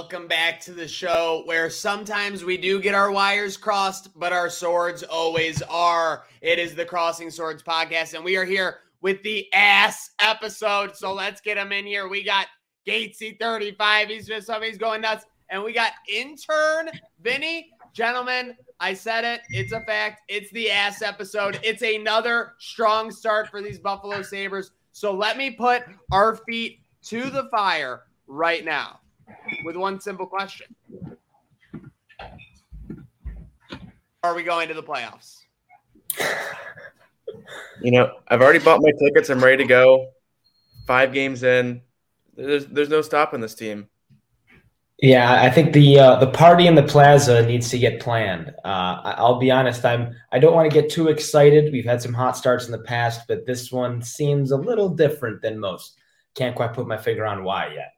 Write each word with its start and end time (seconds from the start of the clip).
Welcome 0.00 0.28
back 0.28 0.60
to 0.62 0.72
the 0.72 0.88
show 0.88 1.42
where 1.44 1.68
sometimes 1.68 2.42
we 2.42 2.56
do 2.56 2.80
get 2.80 2.94
our 2.94 3.12
wires 3.12 3.58
crossed, 3.58 4.18
but 4.18 4.32
our 4.32 4.48
swords 4.48 5.02
always 5.02 5.60
are. 5.60 6.24
It 6.40 6.58
is 6.58 6.74
the 6.74 6.86
Crossing 6.86 7.30
Swords 7.30 7.62
podcast, 7.62 8.14
and 8.14 8.24
we 8.24 8.38
are 8.38 8.46
here 8.46 8.78
with 9.02 9.22
the 9.22 9.52
ass 9.52 10.12
episode. 10.18 10.96
So 10.96 11.12
let's 11.12 11.42
get 11.42 11.58
him 11.58 11.70
in 11.70 11.84
here. 11.84 12.08
We 12.08 12.24
got 12.24 12.46
Gatesy 12.88 13.38
35. 13.38 14.08
He's 14.08 14.26
just 14.26 14.50
he's 14.62 14.78
going 14.78 15.02
nuts. 15.02 15.26
And 15.50 15.62
we 15.62 15.74
got 15.74 15.92
intern 16.08 16.88
Vinny. 17.20 17.68
Gentlemen, 17.92 18.56
I 18.80 18.94
said 18.94 19.26
it. 19.26 19.42
It's 19.50 19.72
a 19.72 19.82
fact. 19.82 20.22
It's 20.28 20.50
the 20.52 20.70
ass 20.70 21.02
episode. 21.02 21.60
It's 21.62 21.82
another 21.82 22.54
strong 22.58 23.10
start 23.10 23.50
for 23.50 23.60
these 23.60 23.78
Buffalo 23.78 24.22
Sabres. 24.22 24.70
So 24.92 25.12
let 25.12 25.36
me 25.36 25.50
put 25.50 25.82
our 26.10 26.36
feet 26.36 26.80
to 27.02 27.28
the 27.28 27.50
fire 27.50 28.04
right 28.26 28.64
now 28.64 29.00
with 29.64 29.76
one 29.76 30.00
simple 30.00 30.26
question 30.26 30.74
Are 34.22 34.34
we 34.34 34.42
going 34.42 34.68
to 34.68 34.74
the 34.74 34.82
playoffs? 34.82 35.38
You 37.82 37.92
know, 37.92 38.18
I've 38.28 38.42
already 38.42 38.58
bought 38.58 38.80
my 38.82 38.92
tickets. 38.98 39.30
I'm 39.30 39.42
ready 39.42 39.58
to 39.58 39.68
go. 39.68 40.10
Five 40.86 41.12
games 41.12 41.42
in. 41.42 41.80
There's 42.36 42.66
there's 42.66 42.88
no 42.88 43.00
stopping 43.02 43.40
this 43.40 43.54
team. 43.54 43.88
Yeah, 45.02 45.42
I 45.42 45.48
think 45.50 45.72
the 45.72 45.98
uh, 45.98 46.16
the 46.16 46.26
party 46.26 46.66
in 46.66 46.74
the 46.74 46.82
plaza 46.82 47.46
needs 47.46 47.70
to 47.70 47.78
get 47.78 48.00
planned. 48.00 48.52
Uh, 48.64 49.00
I'll 49.16 49.38
be 49.38 49.50
honest, 49.50 49.84
I'm 49.84 50.14
I 50.30 50.38
don't 50.38 50.54
want 50.54 50.70
to 50.70 50.80
get 50.80 50.90
too 50.90 51.08
excited. 51.08 51.72
We've 51.72 51.86
had 51.86 52.02
some 52.02 52.12
hot 52.12 52.36
starts 52.36 52.66
in 52.66 52.72
the 52.72 52.82
past, 52.82 53.22
but 53.26 53.46
this 53.46 53.72
one 53.72 54.02
seems 54.02 54.50
a 54.50 54.56
little 54.56 54.90
different 54.90 55.40
than 55.40 55.58
most. 55.58 55.98
Can't 56.34 56.54
quite 56.54 56.74
put 56.74 56.86
my 56.86 56.98
finger 56.98 57.24
on 57.24 57.44
why 57.44 57.72
yet. 57.74 57.92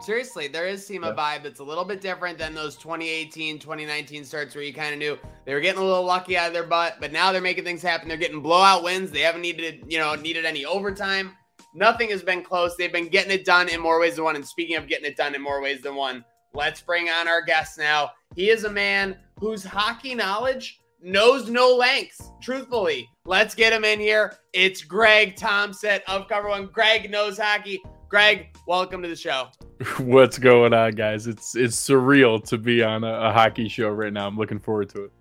Seriously, 0.00 0.48
there 0.48 0.66
is 0.66 0.86
seem 0.86 1.04
a 1.04 1.12
vibe 1.12 1.42
that's 1.42 1.60
a 1.60 1.64
little 1.64 1.84
bit 1.84 2.00
different 2.00 2.38
than 2.38 2.54
those 2.54 2.74
2018, 2.76 3.58
2019 3.58 4.24
starts 4.24 4.54
where 4.54 4.64
you 4.64 4.72
kind 4.72 4.94
of 4.94 4.98
knew 4.98 5.18
they 5.44 5.52
were 5.52 5.60
getting 5.60 5.82
a 5.82 5.84
little 5.84 6.04
lucky 6.04 6.38
out 6.38 6.48
of 6.48 6.54
their 6.54 6.64
butt, 6.64 6.96
but 7.00 7.12
now 7.12 7.30
they're 7.30 7.42
making 7.42 7.64
things 7.64 7.82
happen. 7.82 8.08
They're 8.08 8.16
getting 8.16 8.40
blowout 8.40 8.82
wins. 8.82 9.10
They 9.10 9.20
haven't 9.20 9.42
needed, 9.42 9.84
you 9.88 9.98
know, 9.98 10.14
needed 10.14 10.46
any 10.46 10.64
overtime. 10.64 11.36
Nothing 11.74 12.08
has 12.10 12.22
been 12.22 12.42
close. 12.42 12.76
They've 12.76 12.90
been 12.90 13.08
getting 13.08 13.30
it 13.30 13.44
done 13.44 13.68
in 13.68 13.78
more 13.78 14.00
ways 14.00 14.16
than 14.16 14.24
one. 14.24 14.36
And 14.36 14.46
speaking 14.46 14.76
of 14.76 14.88
getting 14.88 15.04
it 15.04 15.18
done 15.18 15.34
in 15.34 15.42
more 15.42 15.60
ways 15.60 15.82
than 15.82 15.94
one, 15.94 16.24
let's 16.54 16.80
bring 16.80 17.10
on 17.10 17.28
our 17.28 17.42
guest 17.42 17.78
now. 17.78 18.10
He 18.34 18.48
is 18.48 18.64
a 18.64 18.70
man 18.70 19.18
whose 19.38 19.62
hockey 19.62 20.14
knowledge 20.14 20.80
knows 21.02 21.50
no 21.50 21.76
lengths. 21.76 22.32
Truthfully, 22.40 23.06
let's 23.26 23.54
get 23.54 23.74
him 23.74 23.84
in 23.84 24.00
here. 24.00 24.38
It's 24.54 24.82
Greg 24.82 25.36
Tompsett 25.36 26.00
of 26.08 26.26
Cover 26.26 26.48
One. 26.48 26.70
Greg 26.72 27.10
knows 27.10 27.38
hockey. 27.38 27.82
Greg, 28.10 28.48
welcome 28.66 29.02
to 29.02 29.08
the 29.08 29.14
show. 29.14 29.46
What's 29.98 30.36
going 30.36 30.74
on, 30.74 30.96
guys? 30.96 31.28
It's 31.28 31.54
it's 31.54 31.76
surreal 31.76 32.42
to 32.48 32.58
be 32.58 32.82
on 32.82 33.04
a, 33.04 33.12
a, 33.12 33.32
hockey 33.32 33.68
show 33.68 33.88
right 33.90 34.12
now. 34.12 34.26
I'm 34.26 34.36
looking 34.36 34.58
forward 34.58 34.88
to 34.90 35.04
it. 35.04 35.12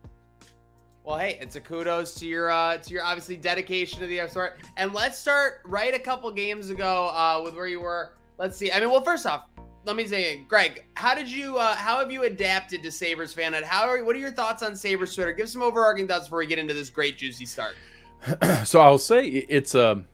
Well, 1.03 1.19
hey, 1.19 1.37
it's 1.39 1.55
a 1.55 1.61
kudos 1.61 2.15
to 2.15 2.25
your 2.25 2.49
uh, 2.49 2.77
to 2.77 2.89
your 2.91 3.03
obviously 3.03 3.37
dedication 3.37 3.99
to 3.99 4.07
the 4.07 4.27
sport. 4.27 4.61
And 4.75 4.91
let's 4.91 5.19
start 5.19 5.61
right 5.65 5.93
a 5.93 5.99
couple 5.99 6.31
games 6.31 6.71
ago 6.71 7.09
uh, 7.09 7.39
with 7.43 7.53
where 7.53 7.67
you 7.67 7.79
were. 7.79 8.13
Let's 8.39 8.57
see. 8.57 8.71
I 8.71 8.79
mean, 8.79 8.89
well, 8.89 9.03
first 9.03 9.27
off, 9.27 9.45
let 9.85 9.95
me 9.95 10.07
say, 10.07 10.43
Greg, 10.47 10.85
how 10.95 11.13
did 11.13 11.29
you 11.29 11.57
uh, 11.57 11.75
how 11.75 11.99
have 11.99 12.11
you 12.11 12.23
adapted 12.23 12.81
to 12.81 12.91
Sabres 12.91 13.33
fan? 13.33 13.53
And 13.53 13.63
how 13.63 13.87
are 13.87 14.03
what 14.03 14.15
are 14.15 14.19
your 14.19 14.31
thoughts 14.31 14.63
on 14.63 14.75
Sabres 14.75 15.13
Twitter? 15.13 15.31
Give 15.31 15.47
some 15.47 15.61
overarching 15.61 16.07
thoughts 16.07 16.25
before 16.25 16.39
we 16.39 16.47
get 16.47 16.57
into 16.57 16.73
this 16.73 16.89
great 16.89 17.19
juicy 17.19 17.45
start. 17.45 17.75
so 18.63 18.81
I'll 18.81 18.97
say 18.97 19.27
it's 19.27 19.75
a 19.75 19.91
um, 19.91 20.07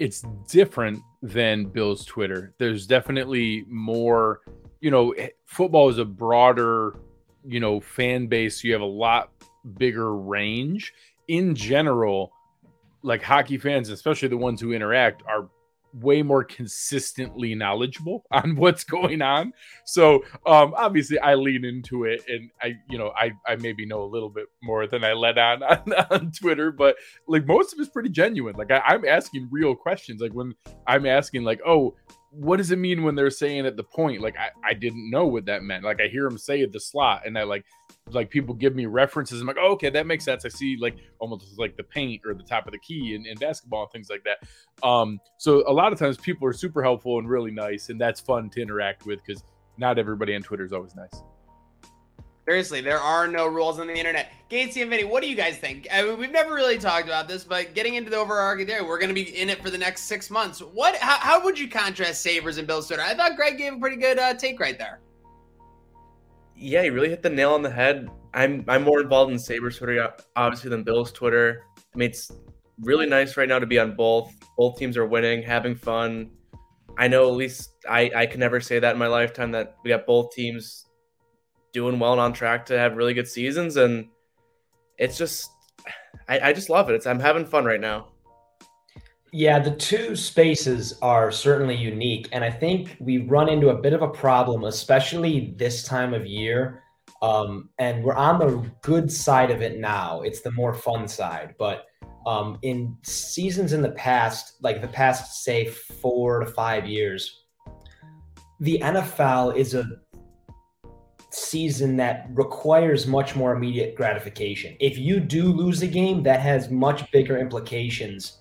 it's 0.00 0.22
different 0.48 1.00
than 1.26 1.66
Bill's 1.66 2.04
Twitter. 2.04 2.54
There's 2.58 2.86
definitely 2.86 3.64
more, 3.68 4.40
you 4.80 4.90
know, 4.90 5.12
eh, 5.12 5.28
football 5.44 5.88
is 5.88 5.98
a 5.98 6.04
broader, 6.04 6.94
you 7.44 7.60
know, 7.60 7.80
fan 7.80 8.26
base. 8.26 8.62
You 8.62 8.72
have 8.72 8.82
a 8.82 8.84
lot 8.84 9.30
bigger 9.78 10.14
range. 10.14 10.94
In 11.28 11.54
general, 11.54 12.32
like 13.02 13.22
hockey 13.22 13.58
fans, 13.58 13.90
especially 13.90 14.28
the 14.28 14.36
ones 14.36 14.60
who 14.60 14.72
interact, 14.72 15.22
are 15.26 15.48
way 16.00 16.22
more 16.22 16.44
consistently 16.44 17.54
knowledgeable 17.54 18.24
on 18.30 18.56
what's 18.56 18.84
going 18.84 19.22
on. 19.22 19.52
So 19.84 20.24
um, 20.46 20.74
obviously 20.76 21.18
I 21.18 21.34
lean 21.34 21.64
into 21.64 22.04
it 22.04 22.22
and 22.28 22.50
I, 22.62 22.74
you 22.88 22.98
know, 22.98 23.12
I, 23.16 23.32
I 23.46 23.56
maybe 23.56 23.86
know 23.86 24.02
a 24.02 24.06
little 24.06 24.30
bit 24.30 24.46
more 24.62 24.86
than 24.86 25.04
I 25.04 25.12
let 25.12 25.38
on 25.38 25.62
on, 25.62 25.92
on 26.10 26.32
Twitter, 26.32 26.70
but 26.70 26.96
like 27.26 27.46
most 27.46 27.72
of 27.72 27.80
it's 27.80 27.88
pretty 27.88 28.10
genuine. 28.10 28.56
Like 28.56 28.70
I, 28.70 28.80
I'm 28.86 29.04
asking 29.04 29.48
real 29.50 29.74
questions. 29.74 30.20
Like 30.20 30.32
when 30.32 30.54
I'm 30.86 31.06
asking 31.06 31.44
like, 31.44 31.60
oh, 31.66 31.94
what 32.38 32.58
does 32.58 32.70
it 32.70 32.78
mean 32.78 33.02
when 33.02 33.14
they're 33.14 33.30
saying 33.30 33.66
at 33.66 33.76
the 33.76 33.82
point? 33.82 34.20
Like 34.20 34.36
I, 34.36 34.50
I 34.62 34.74
didn't 34.74 35.10
know 35.10 35.26
what 35.26 35.46
that 35.46 35.62
meant. 35.62 35.84
Like 35.84 36.00
I 36.00 36.08
hear 36.08 36.28
them 36.28 36.36
say 36.38 36.62
at 36.62 36.72
the 36.72 36.80
slot 36.80 37.22
and 37.26 37.38
I 37.38 37.44
like 37.44 37.64
like 38.10 38.30
people 38.30 38.54
give 38.54 38.74
me 38.74 38.86
references. 38.86 39.40
I'm 39.40 39.46
like, 39.46 39.56
oh, 39.58 39.72
okay, 39.72 39.90
that 39.90 40.06
makes 40.06 40.24
sense. 40.24 40.44
I 40.44 40.48
see 40.48 40.76
like 40.78 40.96
almost 41.18 41.58
like 41.58 41.76
the 41.76 41.82
paint 41.82 42.22
or 42.26 42.34
the 42.34 42.42
top 42.42 42.66
of 42.66 42.72
the 42.72 42.78
key 42.78 43.14
in, 43.14 43.26
in 43.26 43.36
basketball 43.36 43.82
and 43.82 43.90
things 43.90 44.10
like 44.10 44.24
that. 44.24 44.86
Um, 44.86 45.18
so 45.38 45.64
a 45.68 45.72
lot 45.72 45.92
of 45.92 45.98
times 45.98 46.16
people 46.16 46.46
are 46.46 46.52
super 46.52 46.82
helpful 46.82 47.18
and 47.18 47.28
really 47.28 47.50
nice, 47.50 47.88
and 47.88 48.00
that's 48.00 48.20
fun 48.20 48.50
to 48.50 48.62
interact 48.62 49.06
with 49.06 49.20
because 49.24 49.42
not 49.78 49.98
everybody 49.98 50.34
on 50.34 50.42
Twitter 50.42 50.64
is 50.64 50.72
always 50.72 50.94
nice. 50.94 51.22
Seriously, 52.46 52.80
there 52.80 53.00
are 53.00 53.26
no 53.26 53.46
rules 53.46 53.80
on 53.80 53.88
the 53.88 53.94
internet. 53.94 54.30
Gatesy 54.48 54.80
and 54.80 54.90
Vinny, 54.90 55.02
what 55.02 55.22
do 55.22 55.28
you 55.28 55.34
guys 55.34 55.58
think? 55.58 55.88
I 55.92 56.02
mean, 56.02 56.16
we've 56.16 56.30
never 56.30 56.54
really 56.54 56.78
talked 56.78 57.06
about 57.06 57.26
this, 57.26 57.42
but 57.42 57.74
getting 57.74 57.96
into 57.96 58.08
the 58.08 58.16
overarching 58.16 58.66
there, 58.66 58.84
we're 58.84 59.00
going 59.00 59.08
to 59.08 59.14
be 59.14 59.36
in 59.36 59.50
it 59.50 59.60
for 59.60 59.70
the 59.70 59.78
next 59.78 60.02
six 60.02 60.30
months. 60.30 60.60
What? 60.60 60.94
How, 60.96 61.18
how 61.18 61.44
would 61.44 61.58
you 61.58 61.68
contrast 61.68 62.22
Sabres 62.22 62.58
and 62.58 62.66
Bill's 62.66 62.86
Twitter? 62.86 63.02
I 63.02 63.14
thought 63.14 63.34
Greg 63.34 63.58
gave 63.58 63.72
a 63.72 63.78
pretty 63.78 63.96
good 63.96 64.18
uh, 64.18 64.34
take 64.34 64.60
right 64.60 64.78
there 64.78 65.00
yeah, 66.56 66.82
he 66.82 66.90
really 66.90 67.10
hit 67.10 67.22
the 67.22 67.30
nail 67.30 67.52
on 67.52 67.62
the 67.62 67.70
head. 67.70 68.08
I'm 68.34 68.64
I'm 68.68 68.82
more 68.82 69.00
involved 69.00 69.32
in 69.32 69.38
Sabres 69.38 69.78
Twitter 69.78 70.12
obviously 70.34 70.70
than 70.70 70.82
Bill's 70.82 71.12
Twitter. 71.12 71.62
I 71.94 71.98
mean, 71.98 72.10
it's 72.10 72.30
really 72.80 73.06
nice 73.06 73.36
right 73.36 73.48
now 73.48 73.58
to 73.58 73.66
be 73.66 73.78
on 73.78 73.94
both. 73.94 74.32
Both 74.56 74.78
teams 74.78 74.96
are 74.96 75.06
winning, 75.06 75.42
having 75.42 75.74
fun. 75.74 76.30
I 76.98 77.08
know 77.08 77.28
at 77.28 77.34
least 77.34 77.72
I 77.88 78.10
I 78.14 78.26
can 78.26 78.40
never 78.40 78.60
say 78.60 78.78
that 78.78 78.92
in 78.92 78.98
my 78.98 79.06
lifetime 79.06 79.52
that 79.52 79.76
we 79.84 79.90
got 79.90 80.06
both 80.06 80.32
teams 80.32 80.85
doing 81.76 81.98
well 81.98 82.12
and 82.12 82.20
on 82.20 82.32
track 82.32 82.64
to 82.64 82.78
have 82.78 82.96
really 82.96 83.12
good 83.12 83.28
seasons, 83.28 83.76
and 83.76 84.08
it's 84.98 85.18
just 85.18 85.50
I, 86.26 86.40
I 86.48 86.52
just 86.54 86.70
love 86.70 86.88
it. 86.88 86.94
It's 86.94 87.06
I'm 87.06 87.20
having 87.20 87.44
fun 87.44 87.66
right 87.66 87.80
now. 87.80 88.08
Yeah, 89.30 89.58
the 89.58 89.76
two 89.76 90.16
spaces 90.16 90.98
are 91.02 91.30
certainly 91.30 91.76
unique. 91.76 92.28
And 92.32 92.42
I 92.42 92.50
think 92.50 92.96
we 92.98 93.18
run 93.18 93.50
into 93.50 93.68
a 93.68 93.74
bit 93.74 93.92
of 93.92 94.00
a 94.00 94.08
problem, 94.08 94.64
especially 94.64 95.54
this 95.58 95.84
time 95.84 96.14
of 96.14 96.24
year. 96.24 96.82
Um, 97.20 97.68
and 97.78 98.02
we're 98.02 98.14
on 98.14 98.38
the 98.38 98.70
good 98.80 99.12
side 99.12 99.50
of 99.50 99.60
it 99.60 99.78
now. 99.78 100.22
It's 100.22 100.40
the 100.40 100.52
more 100.52 100.72
fun 100.72 101.06
side. 101.06 101.54
But 101.58 101.84
um, 102.26 102.58
in 102.62 102.96
seasons 103.02 103.74
in 103.74 103.82
the 103.82 103.90
past, 103.90 104.54
like 104.62 104.80
the 104.80 104.88
past, 104.88 105.44
say, 105.44 105.66
four 105.66 106.40
to 106.40 106.46
five 106.46 106.86
years, 106.86 107.44
the 108.60 108.78
NFL 108.78 109.54
is 109.54 109.74
a 109.74 109.86
season 111.36 111.96
that 111.96 112.28
requires 112.32 113.06
much 113.06 113.36
more 113.36 113.54
immediate 113.54 113.94
gratification. 113.94 114.74
If 114.80 114.96
you 114.96 115.20
do 115.20 115.44
lose 115.44 115.82
a 115.82 115.86
game, 115.86 116.22
that 116.22 116.40
has 116.40 116.70
much 116.70 117.10
bigger 117.10 117.36
implications 117.36 118.38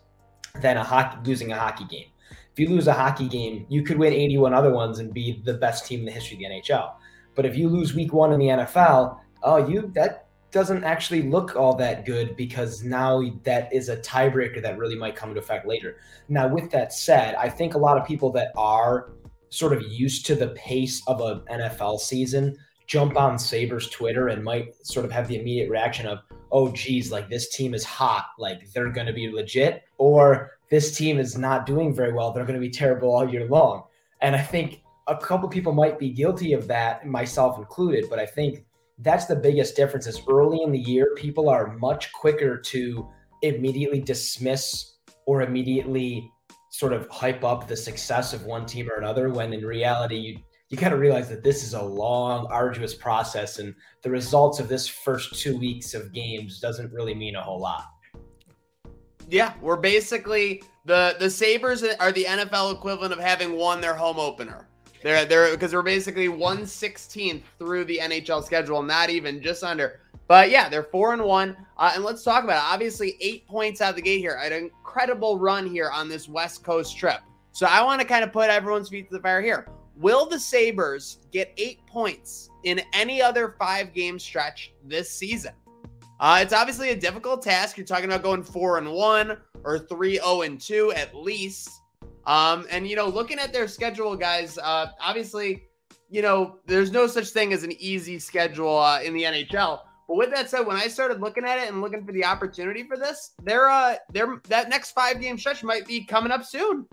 than 0.62 0.78
a 0.78 0.84
hockey 0.84 1.18
losing 1.26 1.52
a 1.52 1.58
hockey 1.58 1.86
game. 1.86 2.08
If 2.54 2.60
you 2.60 2.70
lose 2.70 2.88
a 2.88 2.94
hockey 2.94 3.28
game, 3.28 3.66
you 3.68 3.84
could 3.84 3.98
win 3.98 4.14
81 4.14 4.54
other 4.54 4.74
ones 4.74 5.00
and 5.00 5.14
be 5.14 5.42
the 5.44 5.56
best 5.56 5.86
team 5.86 6.00
in 6.00 6.06
the 6.06 6.12
history 6.12 6.38
of 6.38 6.40
the 6.40 6.46
NHL. 6.46 6.94
But 7.36 7.46
if 7.46 7.58
you 7.58 7.68
lose 7.68 7.94
week 7.94 8.14
one 8.14 8.32
in 8.32 8.40
the 8.40 8.48
NFL, 8.48 9.20
oh, 9.44 9.68
you 9.68 9.92
that 9.94 10.28
doesn't 10.52 10.86
actually 10.86 11.24
look 11.24 11.58
all 11.58 11.76
that 11.76 12.06
good 12.06 12.38
because 12.38 12.82
now 12.82 13.22
that 13.44 13.74
is 13.74 13.90
a 13.90 13.98
tiebreaker 13.98 14.62
that 14.62 14.78
really 14.78 14.96
might 14.96 15.18
come 15.18 15.30
into 15.30 15.42
effect 15.42 15.68
later. 15.68 15.98
Now, 16.30 16.48
with 16.48 16.72
that 16.72 16.94
said, 16.94 17.36
I 17.36 17.50
think 17.50 17.74
a 17.74 17.78
lot 17.78 17.98
of 17.98 18.08
people 18.08 18.32
that 18.32 18.54
are 18.56 19.12
sort 19.50 19.74
of 19.74 19.82
used 19.82 20.26
to 20.28 20.36
the 20.36 20.48
pace 20.50 21.02
of 21.08 21.20
an 21.20 21.42
NFL 21.60 22.00
season 22.00 22.58
jump 22.88 23.18
on 23.18 23.40
Sabres 23.40 23.90
Twitter 23.90 24.28
and 24.30 24.44
might 24.44 24.76
sort 24.86 25.06
of 25.06 25.12
have 25.12 25.28
the 25.28 25.40
immediate 25.40 25.70
reaction 25.70 26.06
of, 26.06 26.20
oh, 26.52 26.72
geez, 26.72 27.12
like 27.12 27.30
this 27.30 27.50
team 27.50 27.74
is 27.74 27.84
hot, 27.84 28.28
like 28.38 28.72
they're 28.72 28.92
going 28.92 29.08
to 29.08 29.14
be 29.14 29.30
legit, 29.30 29.84
or 29.98 30.52
this 30.70 30.96
team 30.96 31.20
is 31.20 31.38
not 31.38 31.66
doing 31.66 31.94
very 31.94 32.14
well, 32.14 32.32
they're 32.32 32.46
going 32.46 32.60
to 32.60 32.66
be 32.66 32.70
terrible 32.70 33.14
all 33.14 33.30
year 33.30 33.48
long. 33.48 33.84
And 34.22 34.36
I 34.36 34.42
think 34.42 34.82
a 35.08 35.18
couple 35.18 35.48
people 35.50 35.74
might 35.74 36.00
be 36.00 36.10
guilty 36.10 36.54
of 36.54 36.68
that, 36.68 37.06
myself 37.06 37.58
included, 37.58 38.06
but 38.10 38.20
I 38.20 38.26
think 38.26 38.66
that's 39.00 39.26
the 39.26 39.36
biggest 39.36 39.76
difference 39.76 40.08
is 40.08 40.22
early 40.30 40.62
in 40.64 40.72
the 40.72 40.80
year, 40.80 41.14
people 41.16 41.50
are 41.50 41.76
much 41.78 42.12
quicker 42.14 42.58
to 42.58 43.08
immediately 43.42 44.00
dismiss 44.00 44.96
or 45.26 45.42
immediately 45.42 46.32
sort 46.70 46.94
of 46.94 47.08
hype 47.10 47.44
up 47.44 47.68
the 47.68 47.76
success 47.76 48.34
of 48.34 48.46
one 48.46 48.66
team 48.66 48.90
or 48.90 48.98
another 48.98 49.30
when 49.30 49.54
in 49.54 49.66
reality 49.66 50.16
you 50.16 50.38
you 50.76 50.82
got 50.82 50.90
to 50.90 50.98
realize 50.98 51.30
that 51.30 51.42
this 51.42 51.64
is 51.64 51.74
a 51.74 51.82
long, 51.82 52.48
arduous 52.48 52.94
process, 52.94 53.60
and 53.60 53.74
the 54.02 54.10
results 54.10 54.60
of 54.60 54.68
this 54.68 54.86
first 54.86 55.34
two 55.40 55.58
weeks 55.58 55.94
of 55.94 56.12
games 56.12 56.60
doesn't 56.60 56.92
really 56.92 57.16
mean 57.16 57.38
a 57.38 57.42
whole 57.42 57.62
lot. 57.62 57.86
Yeah, 59.30 59.54
we're 59.62 59.78
basically 59.78 60.62
the 60.84 61.16
the 61.18 61.30
Sabres 61.30 61.82
are 61.82 62.12
the 62.12 62.26
NFL 62.26 62.76
equivalent 62.76 63.14
of 63.14 63.20
having 63.20 63.54
won 63.54 63.80
their 63.80 63.96
home 63.96 64.20
opener. 64.20 64.68
They're 65.02 65.24
they're 65.24 65.52
because 65.52 65.74
we're 65.74 65.82
basically 65.82 66.28
one 66.28 66.66
sixteenth 66.66 67.44
through 67.58 67.86
the 67.86 68.00
NHL 68.00 68.44
schedule, 68.44 68.84
not 68.84 69.10
even 69.10 69.42
just 69.42 69.64
under. 69.64 70.02
But 70.28 70.50
yeah, 70.50 70.68
they're 70.68 70.84
four 70.84 71.14
and 71.14 71.24
one. 71.24 71.56
Uh, 71.78 71.94
and 71.96 72.04
let's 72.04 72.22
talk 72.22 72.44
about 72.44 72.58
it. 72.58 72.74
Obviously, 72.74 73.16
eight 73.22 73.48
points 73.48 73.80
out 73.80 73.92
of 73.92 73.96
the 73.96 74.02
gate 74.02 74.20
here. 74.20 74.38
An 74.44 74.52
incredible 74.52 75.40
run 75.40 75.68
here 75.68 75.90
on 75.90 76.10
this 76.10 76.28
West 76.28 76.66
Coast 76.66 76.98
trip. 76.98 77.22
So 77.54 77.66
I 77.66 77.82
want 77.82 78.02
to 78.02 78.08
kind 78.08 78.26
of 78.26 78.34
put 78.34 78.50
everyone's 78.50 78.90
feet 78.90 79.08
to 79.08 79.16
the 79.16 79.22
fire 79.22 79.42
here. 79.42 79.70
Will 79.98 80.26
the 80.26 80.40
Sabres 80.40 81.20
get 81.32 81.54
eight 81.58 81.86
points 81.88 82.50
in 82.64 82.82
any 82.94 83.22
other 83.22 83.56
five 83.58 83.94
game 83.94 84.20
stretch 84.20 84.74
this 84.84 85.10
season? 85.10 85.54
Uh, 86.20 86.40
it's 86.42 86.54
obviously 86.54 86.90
a 86.90 86.96
difficult 86.96 87.42
task. 87.42 87.78
You're 87.78 87.86
talking 87.86 88.06
about 88.06 88.24
going 88.24 88.44
four 88.44 88.78
and 88.78 88.92
one 88.92 89.38
or 89.64 89.80
three 89.80 90.16
zero 90.16 90.26
oh 90.26 90.42
and 90.42 90.60
two 90.60 90.92
at 90.94 91.16
least. 91.16 91.70
Um, 92.26 92.66
and 92.70 92.88
you 92.88 92.96
know, 92.96 93.08
looking 93.08 93.40
at 93.40 93.54
their 93.54 93.68
schedule, 93.68 94.16
guys, 94.16 94.58
uh, 94.58 94.88
obviously, 95.00 95.64
you 96.10 96.22
know, 96.22 96.60
there's 96.66 96.92
no 96.92 97.08
such 97.08 97.30
thing 97.30 97.54
as 97.54 97.64
an 97.64 97.74
easy 97.80 98.20
schedule 98.20 98.78
uh, 98.78 99.02
in 99.02 99.14
the 99.14 99.24
NHL. 99.24 99.82
But 100.08 100.18
with 100.18 100.32
that 100.32 100.50
said, 100.50 100.68
when 100.68 100.78
I 100.78 100.88
started 100.88 101.20
looking 101.20 101.46
at 101.46 101.58
it 101.58 101.70
and 101.70 101.82
looking 101.82 102.06
for 102.06 102.12
the 102.12 102.26
opportunity 102.26 102.84
for 102.84 102.98
this, 102.98 103.32
they're 103.44 103.70
uh, 103.70 103.96
they're 104.12 104.42
that 104.50 104.70
next 104.70 104.92
five 104.92 105.22
game 105.22 105.38
stretch 105.38 105.64
might 105.64 105.88
be 105.88 106.04
coming 106.04 106.32
up 106.32 106.44
soon. 106.44 106.86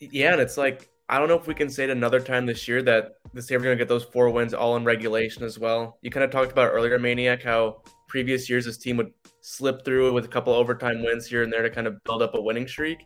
Yeah, 0.00 0.32
and 0.32 0.40
it's 0.40 0.56
like 0.56 0.90
I 1.08 1.18
don't 1.18 1.28
know 1.28 1.38
if 1.38 1.46
we 1.46 1.54
can 1.54 1.68
say 1.68 1.84
it 1.84 1.90
another 1.90 2.18
time 2.18 2.46
this 2.46 2.66
year 2.66 2.82
that 2.82 3.16
the 3.34 3.42
Sabres 3.42 3.62
are 3.62 3.68
going 3.68 3.78
to 3.78 3.84
get 3.84 3.88
those 3.88 4.04
four 4.04 4.30
wins 4.30 4.54
all 4.54 4.76
in 4.76 4.84
regulation 4.84 5.42
as 5.42 5.58
well. 5.58 5.98
You 6.00 6.10
kind 6.10 6.24
of 6.24 6.30
talked 6.30 6.50
about 6.52 6.72
earlier, 6.72 6.98
Maniac, 6.98 7.42
how 7.42 7.82
previous 8.08 8.48
years 8.48 8.64
this 8.64 8.78
team 8.78 8.96
would 8.96 9.12
slip 9.42 9.84
through 9.84 10.12
with 10.14 10.24
a 10.24 10.28
couple 10.28 10.54
overtime 10.54 11.02
wins 11.02 11.26
here 11.26 11.42
and 11.42 11.52
there 11.52 11.62
to 11.62 11.68
kind 11.68 11.86
of 11.86 12.02
build 12.04 12.22
up 12.22 12.34
a 12.34 12.40
winning 12.40 12.66
streak. 12.66 12.98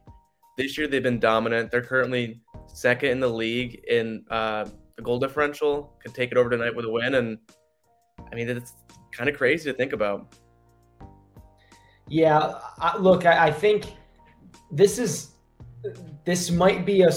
This 0.56 0.78
year 0.78 0.86
they've 0.86 1.02
been 1.02 1.18
dominant. 1.18 1.70
They're 1.70 1.82
currently 1.82 2.40
second 2.72 3.10
in 3.10 3.20
the 3.20 3.28
league 3.28 3.82
in 3.88 4.24
uh, 4.30 4.66
the 4.96 5.02
goal 5.02 5.18
differential. 5.18 5.92
Could 6.02 6.14
take 6.14 6.30
it 6.30 6.36
over 6.36 6.50
tonight 6.50 6.74
with 6.74 6.84
a 6.84 6.90
win, 6.90 7.14
and 7.16 7.38
I 8.30 8.34
mean 8.36 8.48
it's 8.48 8.74
kind 9.12 9.28
of 9.28 9.36
crazy 9.36 9.70
to 9.70 9.76
think 9.76 9.92
about. 9.92 10.34
Yeah, 12.08 12.58
I, 12.78 12.96
look, 12.96 13.26
I, 13.26 13.48
I 13.48 13.50
think 13.50 13.86
this 14.70 14.98
is 14.98 15.30
this 16.24 16.50
might 16.50 16.84
be 16.84 17.02
a, 17.02 17.10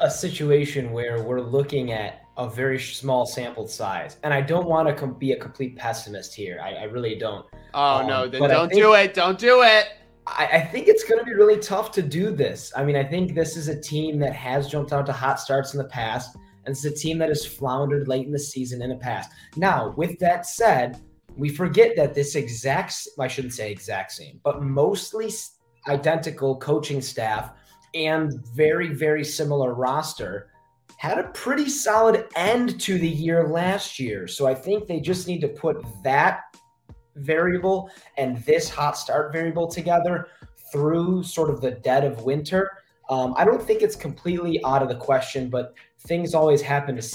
a 0.00 0.10
situation 0.10 0.92
where 0.92 1.22
we're 1.22 1.40
looking 1.40 1.92
at 1.92 2.22
a 2.36 2.48
very 2.48 2.78
small 2.78 3.26
sample 3.26 3.66
size. 3.66 4.16
And 4.22 4.32
I 4.32 4.40
don't 4.40 4.66
want 4.66 4.88
to 4.88 4.94
com- 4.94 5.14
be 5.14 5.32
a 5.32 5.36
complete 5.36 5.76
pessimist 5.76 6.34
here. 6.34 6.60
I, 6.62 6.74
I 6.74 6.82
really 6.84 7.16
don't. 7.16 7.46
Oh, 7.74 7.98
um, 7.98 8.06
no, 8.06 8.28
then 8.28 8.40
don't 8.42 8.68
think, 8.68 8.80
do 8.80 8.94
it. 8.94 9.14
Don't 9.14 9.38
do 9.38 9.62
it. 9.62 9.86
I, 10.26 10.46
I 10.46 10.60
think 10.60 10.88
it's 10.88 11.04
going 11.04 11.18
to 11.18 11.24
be 11.24 11.34
really 11.34 11.58
tough 11.58 11.90
to 11.92 12.02
do 12.02 12.30
this. 12.30 12.72
I 12.76 12.84
mean, 12.84 12.96
I 12.96 13.04
think 13.04 13.34
this 13.34 13.56
is 13.56 13.68
a 13.68 13.80
team 13.80 14.18
that 14.20 14.32
has 14.34 14.68
jumped 14.68 14.92
out 14.92 15.06
to 15.06 15.12
hot 15.12 15.40
starts 15.40 15.74
in 15.74 15.78
the 15.78 15.88
past. 15.88 16.36
And 16.64 16.72
it's 16.74 16.84
a 16.84 16.90
team 16.90 17.18
that 17.18 17.28
has 17.28 17.44
floundered 17.46 18.08
late 18.08 18.26
in 18.26 18.32
the 18.32 18.38
season 18.38 18.82
in 18.82 18.90
the 18.90 18.96
past. 18.96 19.30
Now, 19.56 19.94
with 19.96 20.18
that 20.20 20.46
said, 20.46 21.00
we 21.36 21.48
forget 21.48 21.96
that 21.96 22.14
this 22.14 22.34
exact, 22.34 22.94
I 23.18 23.26
shouldn't 23.26 23.54
say 23.54 23.72
exact 23.72 24.12
same, 24.12 24.40
but 24.44 24.62
mostly 24.62 25.30
identical 25.88 26.56
coaching 26.56 27.00
staff 27.00 27.52
and 27.94 28.44
very, 28.54 28.88
very 28.88 29.24
similar 29.24 29.74
roster 29.74 30.50
had 30.98 31.18
a 31.18 31.28
pretty 31.28 31.68
solid 31.68 32.26
end 32.34 32.80
to 32.80 32.98
the 32.98 33.08
year 33.08 33.46
last 33.46 33.98
year. 34.00 34.26
So 34.26 34.46
I 34.46 34.54
think 34.54 34.86
they 34.86 35.00
just 35.00 35.28
need 35.28 35.40
to 35.42 35.48
put 35.48 35.84
that 36.02 36.40
variable 37.16 37.90
and 38.16 38.38
this 38.44 38.68
hot 38.68 38.96
start 38.96 39.32
variable 39.32 39.68
together 39.68 40.28
through 40.72 41.22
sort 41.22 41.50
of 41.50 41.60
the 41.60 41.70
dead 41.70 42.04
of 42.04 42.24
winter. 42.24 42.70
Um, 43.10 43.34
I 43.36 43.44
don't 43.44 43.62
think 43.62 43.82
it's 43.82 43.96
completely 43.96 44.62
out 44.64 44.82
of 44.82 44.88
the 44.88 44.96
question, 44.96 45.48
but 45.48 45.74
things 46.00 46.34
always 46.34 46.60
happen 46.60 46.96
to, 46.96 47.08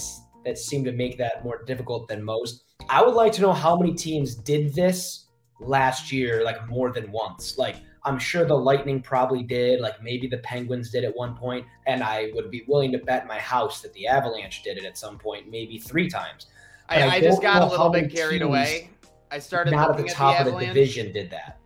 that 0.45 0.57
seem 0.57 0.83
to 0.85 0.91
make 0.91 1.17
that 1.17 1.43
more 1.43 1.63
difficult 1.63 2.07
than 2.07 2.23
most. 2.23 2.63
I 2.89 3.03
would 3.03 3.15
like 3.15 3.31
to 3.33 3.41
know 3.41 3.53
how 3.53 3.77
many 3.77 3.93
teams 3.93 4.35
did 4.35 4.73
this 4.73 5.27
last 5.59 6.11
year, 6.11 6.43
like 6.43 6.67
more 6.67 6.91
than 6.91 7.11
once. 7.11 7.57
Like, 7.57 7.77
I'm 8.05 8.19
sure 8.19 8.45
the 8.45 8.57
Lightning 8.57 9.01
probably 9.01 9.43
did, 9.43 9.79
like 9.79 10.01
maybe 10.03 10.27
the 10.27 10.39
Penguins 10.39 10.89
did 10.89 11.05
at 11.05 11.15
one 11.15 11.35
point, 11.35 11.65
and 11.87 12.03
I 12.03 12.31
would 12.33 12.51
be 12.51 12.63
willing 12.67 12.91
to 12.91 12.97
bet 12.97 13.27
my 13.27 13.39
house 13.39 13.81
that 13.81 13.93
the 13.93 14.07
Avalanche 14.07 14.61
did 14.63 14.77
it 14.77 14.83
at 14.83 14.97
some 14.97 15.17
point, 15.17 15.49
maybe 15.49 15.77
three 15.77 16.09
times. 16.09 16.47
I, 16.89 17.03
I, 17.03 17.09
I 17.13 17.21
just 17.21 17.41
got 17.41 17.61
a 17.61 17.65
little 17.65 17.89
bit 17.89 18.13
carried 18.13 18.41
away. 18.41 18.89
I 19.31 19.39
started 19.39 19.71
not 19.71 19.91
at 19.91 19.97
the 19.97 20.11
top 20.11 20.39
at 20.39 20.45
the 20.45 20.53
of 20.53 20.59
the 20.59 20.65
division 20.65 21.13
did 21.13 21.29
that. 21.31 21.59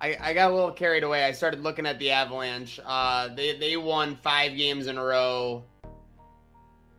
I, 0.00 0.16
I 0.20 0.34
got 0.34 0.50
a 0.50 0.54
little 0.54 0.70
carried 0.70 1.02
away. 1.02 1.24
I 1.24 1.32
started 1.32 1.62
looking 1.62 1.84
at 1.84 1.98
the 1.98 2.10
Avalanche. 2.10 2.78
Uh, 2.84 3.34
they 3.34 3.58
they 3.58 3.76
won 3.76 4.16
five 4.22 4.56
games 4.56 4.86
in 4.86 4.98
a 4.98 5.04
row. 5.04 5.64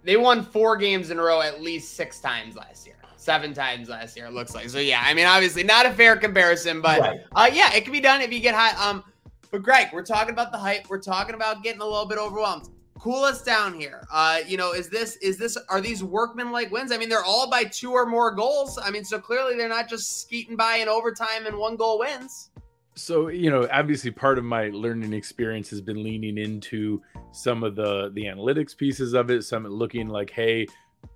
They 0.04 0.18
won 0.18 0.44
four 0.44 0.76
games 0.78 1.10
in 1.10 1.20
a 1.20 1.24
row 1.24 1.42
at 1.42 1.62
least 1.62 1.94
six 1.94 2.20
times 2.20 2.56
last 2.56 2.86
year 2.86 2.97
seven 3.28 3.54
times 3.54 3.90
last 3.90 4.16
year. 4.16 4.28
It 4.28 4.32
looks 4.32 4.56
like 4.56 4.70
so. 4.70 4.80
Yeah, 4.80 5.04
I 5.06 5.14
mean, 5.14 5.26
obviously 5.26 5.62
not 5.62 5.86
a 5.86 5.92
fair 5.92 6.16
comparison, 6.16 6.82
but 6.82 7.02
right. 7.02 7.20
uh, 7.36 7.50
yeah, 7.52 7.74
it 7.74 7.84
can 7.84 7.92
be 7.92 8.00
done 8.00 8.22
if 8.22 8.32
you 8.32 8.40
get 8.40 8.56
high. 8.56 8.72
Um, 8.82 9.04
but 9.52 9.64
Greg, 9.64 9.90
we're 9.92 10.06
talking 10.06 10.32
about 10.32 10.54
the 10.54 10.58
hype. 10.58 10.90
We're 10.90 11.02
talking 11.02 11.36
about 11.36 11.62
getting 11.62 11.82
a 11.82 11.86
little 11.86 12.06
bit 12.06 12.18
overwhelmed. 12.18 12.70
Cool 12.98 13.26
us 13.26 13.44
down 13.44 13.74
here. 13.74 14.08
Uh, 14.12 14.40
you 14.48 14.56
know, 14.56 14.72
is 14.72 14.90
this 14.90 15.18
is 15.18 15.38
this 15.38 15.58
are 15.68 15.82
these 15.82 16.06
workman 16.06 16.54
like 16.54 16.72
wins? 16.72 16.94
I 16.94 16.98
mean, 16.98 17.10
they're 17.10 17.24
all 17.24 17.50
by 17.50 17.66
two 17.66 17.92
or 17.92 18.06
more 18.06 18.34
goals. 18.34 18.80
I 18.82 18.92
mean, 18.92 19.04
so 19.04 19.20
clearly 19.20 19.58
they're 19.58 19.68
not 19.68 19.90
just 19.90 20.22
skeeting 20.22 20.56
by 20.56 20.78
in 20.78 20.88
overtime 20.88 21.46
and 21.46 21.58
one 21.58 21.76
goal 21.76 22.00
wins 22.00 22.50
so 22.98 23.28
you 23.28 23.52
know 23.52 23.68
obviously 23.72 24.10
part 24.10 24.40
of 24.40 24.44
my 24.44 24.70
learning 24.74 25.14
experience 25.14 25.70
has 25.70 25.80
been 25.80 26.04
leaning 26.04 26.40
into 26.40 27.00
some 27.32 27.64
of 27.64 27.76
the 27.76 28.10
the 28.16 28.24
analytics 28.24 28.76
pieces 28.76 29.14
of 29.14 29.30
it 29.30 29.44
some 29.44 29.68
looking 29.68 30.08
like 30.08 30.32
hey 30.32 30.66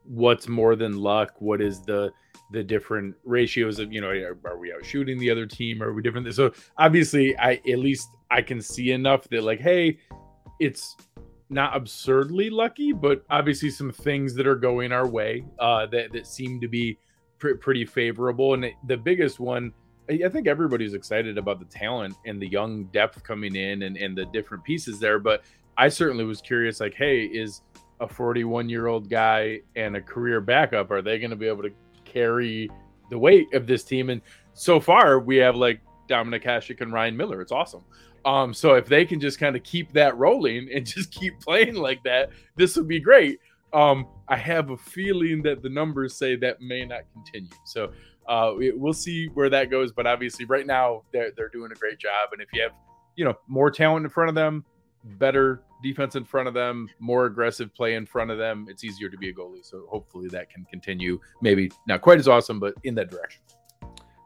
what's 0.04 0.48
more 0.48 0.76
than 0.76 0.98
luck? 0.98 1.34
What 1.40 1.62
is 1.62 1.82
the 1.82 2.12
the 2.52 2.64
different 2.64 3.16
ratios 3.24 3.80
of 3.80 3.94
you 3.94 4.02
know 4.02 4.10
are, 4.10 4.58
we 4.58 4.74
out 4.74 4.86
shooting 4.86 5.18
the 5.20 5.30
other 5.30 5.46
team? 5.46 5.82
Are 5.82 5.94
we 5.94 6.02
different? 6.02 6.34
So 6.34 6.52
obviously 6.78 7.38
i 7.38 7.54
at 7.54 7.80
least 7.80 8.10
i 8.30 8.42
can 8.42 8.62
see 8.62 8.92
enough 8.92 9.28
that 9.30 9.44
like 9.44 9.60
hey 9.60 9.98
it's 10.60 10.98
not 11.50 11.76
absurdly 11.76 12.50
lucky 12.50 12.92
but 12.92 13.24
obviously 13.30 13.70
some 13.70 13.92
things 13.92 14.34
that 14.36 14.48
are 14.48 14.56
going 14.56 14.92
our 14.92 15.08
way 15.08 15.46
uh 15.60 15.86
that 15.88 16.12
that 16.14 16.28
seem 16.28 16.60
to 16.62 16.68
be 16.68 16.98
pr- 17.42 17.56
pretty 17.56 17.84
favorable. 17.86 18.54
And 18.54 18.72
the 18.88 18.96
biggest 18.96 19.42
one 19.42 19.74
I 20.10 20.28
think 20.30 20.48
everybody's 20.48 20.94
excited 20.94 21.38
about 21.38 21.60
the 21.60 21.66
talent 21.66 22.16
and 22.26 22.42
the 22.42 22.48
young 22.48 22.86
depth 22.86 23.24
coming 23.24 23.56
in 23.56 23.84
and, 23.84 23.96
and 23.96 24.18
the 24.18 24.26
different 24.26 24.64
pieces 24.64 25.00
there. 25.00 25.20
But 25.20 25.44
I 25.78 25.88
certainly 25.88 26.26
was 26.26 26.42
curious, 26.42 26.82
like, 26.82 26.96
hey, 26.96 27.24
is 27.24 27.62
a 28.02 28.08
41 28.08 28.68
year 28.68 28.88
old 28.88 29.10
guy 29.10 29.62
and 29.76 29.96
a 29.96 30.02
career 30.02 30.42
backup, 30.42 30.92
are 30.92 31.02
they 31.02 31.20
going 31.20 31.30
to 31.30 31.36
be 31.36 31.48
able 31.48 31.64
to 31.64 31.72
carry 32.04 32.70
the 33.10 33.18
weight 33.18 33.54
of 33.54 33.68
this 33.68 33.84
team? 33.84 34.10
And 34.10 34.22
so 34.54 34.80
far, 34.80 35.20
we 35.20 35.38
have 35.38 35.56
like 35.56 35.80
Dominik 36.10 36.44
Hasek 36.44 36.82
and 36.82 36.92
Ryan 36.92 37.16
Miller. 37.16 37.42
It's 37.42 37.52
awesome. 37.52 37.84
Um, 38.26 38.54
so 38.54 38.74
if 38.74 38.86
they 38.88 39.06
can 39.06 39.20
just 39.20 39.40
kind 39.40 39.56
of 39.56 39.64
keep 39.64 39.94
that 39.94 40.18
rolling 40.18 40.70
and 40.74 40.86
just 40.96 41.12
keep 41.12 41.40
playing 41.40 41.76
like 41.76 42.04
that, 42.04 42.32
this 42.56 42.76
would 42.76 42.88
be 42.88 43.00
great. 43.00 43.40
Um, 43.74 44.08
I 44.28 44.36
have 44.36 44.72
a 44.72 44.78
feeling 44.78 45.42
that 45.44 45.62
the 45.62 45.70
numbers 45.70 46.18
say 46.18 46.36
that 46.38 46.60
may 46.60 46.84
not 46.84 47.04
continue. 47.14 47.50
So 47.66 47.94
uh, 48.28 48.54
we'll 48.56 48.94
see 48.94 49.28
where 49.28 49.50
that 49.50 49.70
goes. 49.70 49.92
But 49.92 50.08
obviously, 50.08 50.46
right 50.46 50.68
now 50.68 51.04
they're 51.14 51.32
they're 51.38 51.50
doing 51.50 51.72
a 51.72 51.76
great 51.76 51.98
job. 51.98 52.30
And 52.34 52.42
if 52.42 52.50
you 52.54 52.62
have 52.64 52.74
you 53.16 53.24
know 53.24 53.36
more 53.48 53.72
talent 53.72 54.06
in 54.06 54.10
front 54.10 54.28
of 54.30 54.36
them, 54.36 54.66
better 55.04 55.64
defense 55.82 56.16
in 56.16 56.24
front 56.24 56.48
of 56.48 56.54
them, 56.54 56.90
more 57.00 57.26
aggressive 57.26 57.74
play 57.74 57.96
in 57.96 58.06
front 58.06 58.32
of 58.32 58.38
them, 58.38 58.68
it's 58.70 58.84
easier 58.84 59.10
to 59.10 59.18
be 59.18 59.30
a 59.30 59.34
goalie. 59.34 59.66
So 59.66 59.86
hopefully 59.90 60.28
that 60.30 60.50
can 60.50 60.66
continue. 60.66 61.20
Maybe 61.42 61.72
not 61.88 62.02
quite 62.02 62.20
as 62.20 62.28
awesome, 62.28 62.60
but 62.60 62.76
in 62.84 62.96
that 62.96 63.10
direction. 63.10 63.42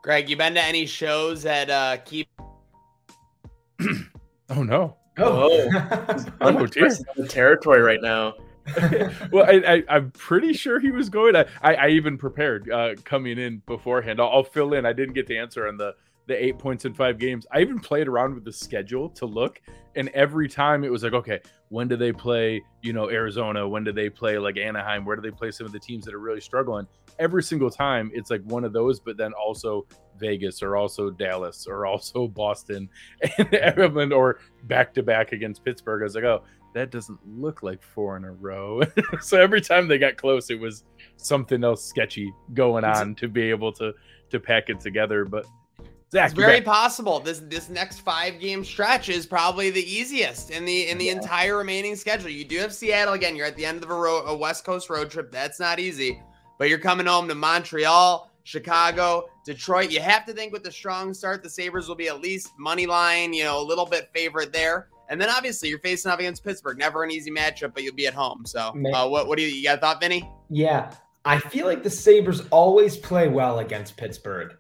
Greg, 0.02 0.30
you 0.30 0.38
been 0.38 0.54
to 0.54 0.62
any 0.62 0.86
shows 0.86 1.44
that 1.44 1.70
uh, 1.70 1.98
keep? 2.06 2.28
oh 4.50 4.64
no! 4.64 4.98
Oh, 5.18 5.70
oh, 6.42 6.66
dear. 6.68 6.90
the 7.16 7.28
territory 7.28 7.82
right 7.82 8.02
now. 8.02 8.34
well, 9.32 9.46
I, 9.48 9.84
I, 9.88 9.98
am 9.98 10.12
pretty 10.12 10.54
sure 10.54 10.80
he 10.80 10.92
was 10.92 11.10
going. 11.10 11.36
I, 11.36 11.46
I, 11.62 11.76
I 11.76 11.88
even 11.90 12.18
prepared 12.18 12.70
uh, 12.70 12.96
coming 13.04 13.38
in 13.38 13.62
beforehand. 13.68 14.20
I'll, 14.20 14.30
I'll, 14.30 14.44
fill 14.44 14.74
in. 14.74 14.86
I 14.86 14.94
didn't 14.94 15.14
get 15.14 15.28
to 15.28 15.38
answer 15.38 15.68
on 15.68 15.78
the 15.78 15.96
the 16.28 16.44
eight 16.44 16.58
points 16.58 16.86
in 16.86 16.94
five 16.94 17.18
games. 17.18 17.46
I 17.52 17.62
even 17.62 17.80
played 17.80 18.08
around 18.08 18.36
with 18.36 18.46
the 18.46 18.54
schedule 18.54 19.10
to 19.10 19.26
look, 19.26 19.62
and 19.96 20.10
every 20.10 20.48
time 20.48 20.84
it 20.84 20.92
was 20.92 21.04
like, 21.04 21.14
okay, 21.14 21.40
when 21.70 21.88
do 21.88 21.96
they 21.96 22.12
play? 22.12 22.64
You 22.82 22.94
know, 22.94 23.10
Arizona. 23.10 23.68
When 23.68 23.84
do 23.84 23.92
they 23.92 24.10
play 24.10 24.38
like 24.38 24.58
Anaheim? 24.58 25.06
Where 25.06 25.16
do 25.16 25.22
they 25.22 25.32
play 25.32 25.52
some 25.52 25.66
of 25.66 25.72
the 25.72 25.80
teams 25.80 26.06
that 26.06 26.14
are 26.14 26.20
really 26.20 26.42
struggling? 26.42 26.88
Every 27.20 27.44
single 27.44 27.70
time, 27.70 28.12
it's 28.14 28.30
like 28.30 28.42
one 28.44 28.64
of 28.64 28.74
those, 28.74 29.00
but 29.00 29.18
then 29.18 29.34
also 29.34 29.86
Vegas 30.18 30.62
or 30.62 30.76
also 30.76 31.10
Dallas 31.10 31.68
or 31.68 31.86
also 31.86 32.28
Boston 32.36 32.90
and 33.38 34.14
or 34.14 34.40
back 34.64 34.94
to 34.96 35.04
back 35.04 35.32
against 35.32 35.64
Pittsburgh. 35.64 36.02
I 36.02 36.06
was 36.06 36.16
like, 36.16 36.24
oh, 36.24 36.44
that 36.74 36.92
doesn't 36.92 37.20
look 37.26 37.64
like 37.64 37.82
four 37.82 38.18
in 38.18 38.26
a 38.26 38.32
row. 38.32 38.82
so 39.22 39.40
every 39.40 39.62
time 39.62 39.88
they 39.88 39.98
got 39.98 40.18
close, 40.18 40.50
it 40.50 40.60
was 40.60 40.84
something 41.16 41.64
else 41.64 41.84
sketchy 41.84 42.34
going 42.54 42.84
on 42.84 43.16
to 43.16 43.28
be 43.28 43.44
able 43.50 43.72
to 43.74 43.94
to 44.30 44.40
pack 44.40 44.70
it 44.70 44.80
together. 44.80 45.24
But 45.24 45.46
Zach, 46.16 46.32
it's 46.32 46.40
very 46.40 46.62
possible. 46.62 47.20
This 47.20 47.40
this 47.40 47.68
next 47.68 48.00
five 48.00 48.40
game 48.40 48.64
stretch 48.64 49.10
is 49.10 49.26
probably 49.26 49.70
the 49.70 49.84
easiest 49.84 50.50
in 50.50 50.64
the 50.64 50.88
in 50.88 50.98
the 50.98 51.08
yeah. 51.08 51.12
entire 51.12 51.58
remaining 51.58 51.98
schedule. 51.98 52.30
You 52.30 52.46
do 52.46 52.58
have 52.60 52.74
Seattle 52.74 53.16
again. 53.16 53.36
You're 53.36 53.48
at 53.48 53.58
the 53.58 53.66
end 53.66 53.84
of 53.84 53.90
a 53.90 53.94
road 53.94 54.24
a 54.26 54.34
West 54.34 54.64
Coast 54.64 54.90
road 54.90 55.12
trip. 55.12 55.30
That's 55.30 55.60
not 55.60 55.78
easy, 55.78 56.22
but 56.58 56.70
you're 56.70 56.80
coming 56.80 57.06
home 57.06 57.28
to 57.28 57.36
Montreal, 57.36 58.32
Chicago, 58.44 59.26
Detroit. 59.46 59.92
You 59.92 60.00
have 60.00 60.26
to 60.28 60.32
think 60.32 60.54
with 60.54 60.64
the 60.64 60.72
strong 60.72 61.14
start, 61.14 61.44
the 61.44 61.50
Sabres 61.50 61.90
will 61.90 61.96
be 61.96 62.08
at 62.08 62.22
least 62.22 62.54
money 62.58 62.86
line, 62.86 63.34
you 63.34 63.44
know, 63.44 63.62
a 63.62 63.66
little 63.66 63.86
bit 63.86 64.10
favorite 64.14 64.54
there. 64.54 64.88
And 65.10 65.20
then 65.20 65.30
obviously 65.30 65.68
you're 65.68 65.80
facing 65.80 66.14
off 66.14 66.20
against 66.20 66.46
Pittsburgh. 66.46 66.78
Never 66.78 67.04
an 67.04 67.12
easy 67.12 67.30
matchup, 67.30 67.74
but 67.74 67.84
you'll 67.84 67.94
be 67.94 68.08
at 68.08 68.14
home. 68.14 68.46
So 68.46 68.74
uh, 68.94 69.06
what 69.10 69.28
what 69.28 69.38
do 69.38 69.44
you 69.44 69.50
you 69.50 69.66
got 69.66 69.82
thought, 69.82 70.00
Vinny? 70.00 70.32
Yeah. 70.50 70.94
I 71.26 71.40
feel 71.40 71.66
like 71.66 71.84
the 71.84 71.90
Sabres 71.90 72.44
always 72.52 72.96
play 72.96 73.28
well 73.28 73.60
against 73.60 73.98
Pittsburgh. 73.98 74.56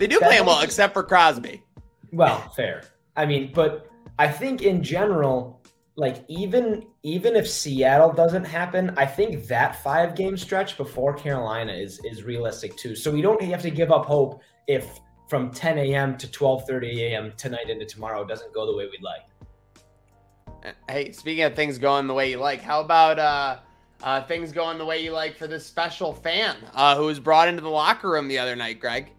They 0.00 0.06
do 0.06 0.18
play 0.18 0.40
well, 0.40 0.62
except 0.62 0.94
for 0.94 1.02
Crosby. 1.02 1.62
Well, 2.10 2.48
fair. 2.56 2.84
I 3.16 3.26
mean, 3.26 3.52
but 3.54 3.86
I 4.18 4.28
think 4.28 4.62
in 4.62 4.82
general, 4.82 5.60
like 5.94 6.24
even 6.26 6.86
even 7.02 7.36
if 7.36 7.46
Seattle 7.46 8.10
doesn't 8.10 8.44
happen, 8.44 8.94
I 8.96 9.04
think 9.04 9.46
that 9.48 9.82
five 9.82 10.14
game 10.14 10.38
stretch 10.38 10.78
before 10.78 11.12
Carolina 11.12 11.74
is 11.74 12.00
is 12.02 12.22
realistic 12.22 12.74
too. 12.78 12.96
So 12.96 13.10
we 13.10 13.20
don't 13.20 13.42
have 13.42 13.60
to 13.60 13.70
give 13.70 13.92
up 13.92 14.06
hope 14.06 14.40
if 14.66 15.00
from 15.28 15.50
10 15.50 15.76
a.m. 15.76 16.16
to 16.16 16.26
12:30 16.26 16.96
a.m. 17.00 17.32
tonight 17.36 17.68
into 17.68 17.84
tomorrow 17.84 18.24
doesn't 18.24 18.54
go 18.54 18.64
the 18.64 18.74
way 18.74 18.86
we'd 18.86 19.02
like. 19.02 20.74
Hey, 20.88 21.12
speaking 21.12 21.44
of 21.44 21.54
things 21.54 21.76
going 21.76 22.06
the 22.06 22.14
way 22.14 22.30
you 22.30 22.38
like, 22.38 22.62
how 22.62 22.80
about 22.80 23.18
uh, 23.18 23.58
uh, 24.02 24.22
things 24.22 24.50
going 24.50 24.78
the 24.78 24.86
way 24.86 25.04
you 25.04 25.12
like 25.12 25.36
for 25.36 25.46
this 25.46 25.66
special 25.66 26.14
fan 26.14 26.56
uh, 26.74 26.96
who 26.96 27.04
was 27.04 27.20
brought 27.20 27.48
into 27.48 27.60
the 27.60 27.68
locker 27.68 28.08
room 28.08 28.28
the 28.28 28.38
other 28.38 28.56
night, 28.56 28.80
Greg? 28.80 29.12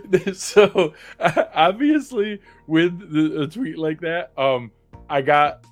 so 0.34 0.94
obviously, 1.54 2.40
with 2.66 2.98
the, 3.12 3.42
a 3.42 3.46
tweet 3.46 3.78
like 3.78 4.00
that, 4.00 4.32
um, 4.38 4.70
I 5.08 5.22
got 5.22 5.64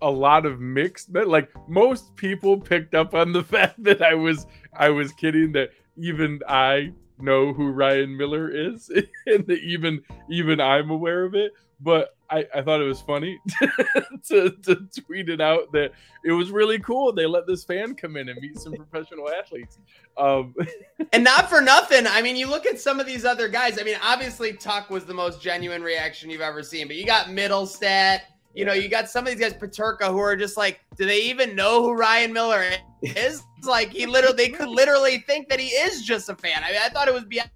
a 0.00 0.10
lot 0.10 0.46
of 0.46 0.60
mixed. 0.60 1.14
Like 1.14 1.50
most 1.68 2.14
people 2.16 2.58
picked 2.58 2.94
up 2.94 3.14
on 3.14 3.32
the 3.32 3.42
fact 3.54 3.82
that 3.84 4.02
I 4.02 4.14
was 4.14 4.46
I 4.74 4.90
was 4.90 5.12
kidding 5.12 5.52
that 5.52 5.70
even 5.96 6.40
I 6.48 6.92
know 7.18 7.52
who 7.52 7.68
Ryan 7.68 8.16
Miller 8.16 8.50
is, 8.50 8.90
and 9.26 9.46
that 9.46 9.60
even 9.60 10.02
even 10.30 10.60
I'm 10.60 10.90
aware 10.90 11.24
of 11.24 11.34
it 11.34 11.52
but 11.82 12.16
I, 12.30 12.46
I 12.54 12.62
thought 12.62 12.80
it 12.80 12.84
was 12.84 13.00
funny 13.00 13.38
to, 14.28 14.50
to 14.50 14.76
tweet 15.04 15.28
it 15.28 15.40
out 15.40 15.70
that 15.72 15.92
it 16.24 16.32
was 16.32 16.50
really 16.50 16.78
cool. 16.78 17.12
They 17.12 17.26
let 17.26 17.46
this 17.46 17.64
fan 17.64 17.94
come 17.94 18.16
in 18.16 18.28
and 18.28 18.40
meet 18.40 18.58
some 18.58 18.74
professional 18.74 19.28
athletes. 19.30 19.78
Um, 20.16 20.54
and 21.12 21.22
not 21.22 21.50
for 21.50 21.60
nothing. 21.60 22.06
I 22.06 22.22
mean, 22.22 22.36
you 22.36 22.48
look 22.48 22.64
at 22.64 22.80
some 22.80 23.00
of 23.00 23.06
these 23.06 23.24
other 23.24 23.48
guys. 23.48 23.78
I 23.78 23.84
mean, 23.84 23.96
obviously 24.02 24.54
Tuch 24.54 24.88
was 24.88 25.04
the 25.04 25.14
most 25.14 25.42
genuine 25.42 25.82
reaction 25.82 26.30
you've 26.30 26.40
ever 26.40 26.62
seen, 26.62 26.86
but 26.86 26.96
you 26.96 27.04
got 27.04 27.26
Mittelstadt. 27.26 28.20
You 28.54 28.64
know, 28.64 28.72
you 28.72 28.88
got 28.88 29.08
some 29.08 29.26
of 29.26 29.32
these 29.32 29.40
guys, 29.40 29.54
Peterka, 29.54 30.08
who 30.08 30.18
are 30.18 30.36
just 30.36 30.56
like, 30.56 30.80
do 30.96 31.06
they 31.06 31.22
even 31.22 31.56
know 31.56 31.82
who 31.82 31.92
Ryan 31.92 32.32
Miller 32.32 32.64
is? 33.02 33.42
like 33.64 33.90
he 33.90 34.06
literally, 34.06 34.36
they 34.36 34.48
could 34.48 34.68
literally 34.68 35.18
think 35.26 35.48
that 35.48 35.58
he 35.58 35.68
is 35.68 36.02
just 36.02 36.28
a 36.28 36.34
fan. 36.34 36.62
I 36.62 36.72
mean, 36.72 36.80
I 36.82 36.88
thought 36.88 37.08
it 37.08 37.14
was 37.14 37.24
beyond. 37.24 37.50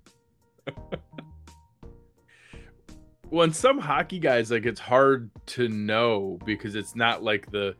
Well, 3.30 3.44
and 3.44 3.54
some 3.54 3.78
hockey 3.78 4.18
guys, 4.18 4.50
like 4.50 4.66
it's 4.66 4.80
hard 4.80 5.30
to 5.46 5.68
know 5.68 6.38
because 6.44 6.74
it's 6.74 6.94
not 6.94 7.22
like 7.22 7.50
the, 7.50 7.74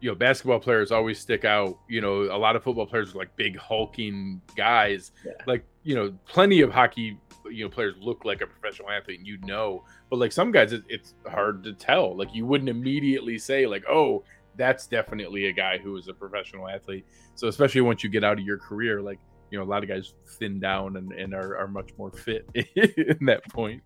you 0.00 0.10
know, 0.10 0.14
basketball 0.14 0.60
players 0.60 0.90
always 0.90 1.18
stick 1.18 1.44
out. 1.44 1.78
You 1.88 2.00
know, 2.00 2.22
a 2.22 2.38
lot 2.38 2.56
of 2.56 2.64
football 2.64 2.86
players 2.86 3.14
are 3.14 3.18
like 3.18 3.34
big 3.36 3.56
hulking 3.56 4.40
guys. 4.56 5.12
Yeah. 5.24 5.32
Like 5.46 5.64
you 5.82 5.94
know, 5.94 6.12
plenty 6.26 6.60
of 6.60 6.72
hockey, 6.72 7.18
you 7.50 7.64
know, 7.64 7.70
players 7.70 7.94
look 8.00 8.24
like 8.24 8.40
a 8.40 8.46
professional 8.46 8.90
athlete, 8.90 9.18
and 9.18 9.26
you 9.26 9.38
know. 9.42 9.84
But 10.10 10.18
like 10.18 10.32
some 10.32 10.50
guys, 10.50 10.72
it, 10.72 10.82
it's 10.88 11.14
hard 11.26 11.62
to 11.64 11.72
tell. 11.72 12.16
Like 12.16 12.34
you 12.34 12.46
wouldn't 12.46 12.68
immediately 12.68 13.38
say 13.38 13.66
like, 13.66 13.84
oh, 13.88 14.24
that's 14.56 14.86
definitely 14.86 15.46
a 15.46 15.52
guy 15.52 15.78
who 15.78 15.96
is 15.96 16.08
a 16.08 16.14
professional 16.14 16.68
athlete. 16.68 17.06
So 17.36 17.46
especially 17.48 17.80
once 17.82 18.02
you 18.02 18.10
get 18.10 18.24
out 18.24 18.38
of 18.38 18.44
your 18.44 18.58
career, 18.58 19.00
like 19.00 19.20
you 19.50 19.58
know, 19.58 19.64
a 19.64 19.66
lot 19.66 19.82
of 19.82 19.88
guys 19.88 20.14
thin 20.38 20.60
down 20.60 20.96
and, 20.96 21.12
and 21.12 21.34
are, 21.34 21.56
are 21.56 21.68
much 21.68 21.90
more 21.96 22.10
fit 22.10 22.48
in 22.54 23.24
that 23.26 23.44
point. 23.50 23.82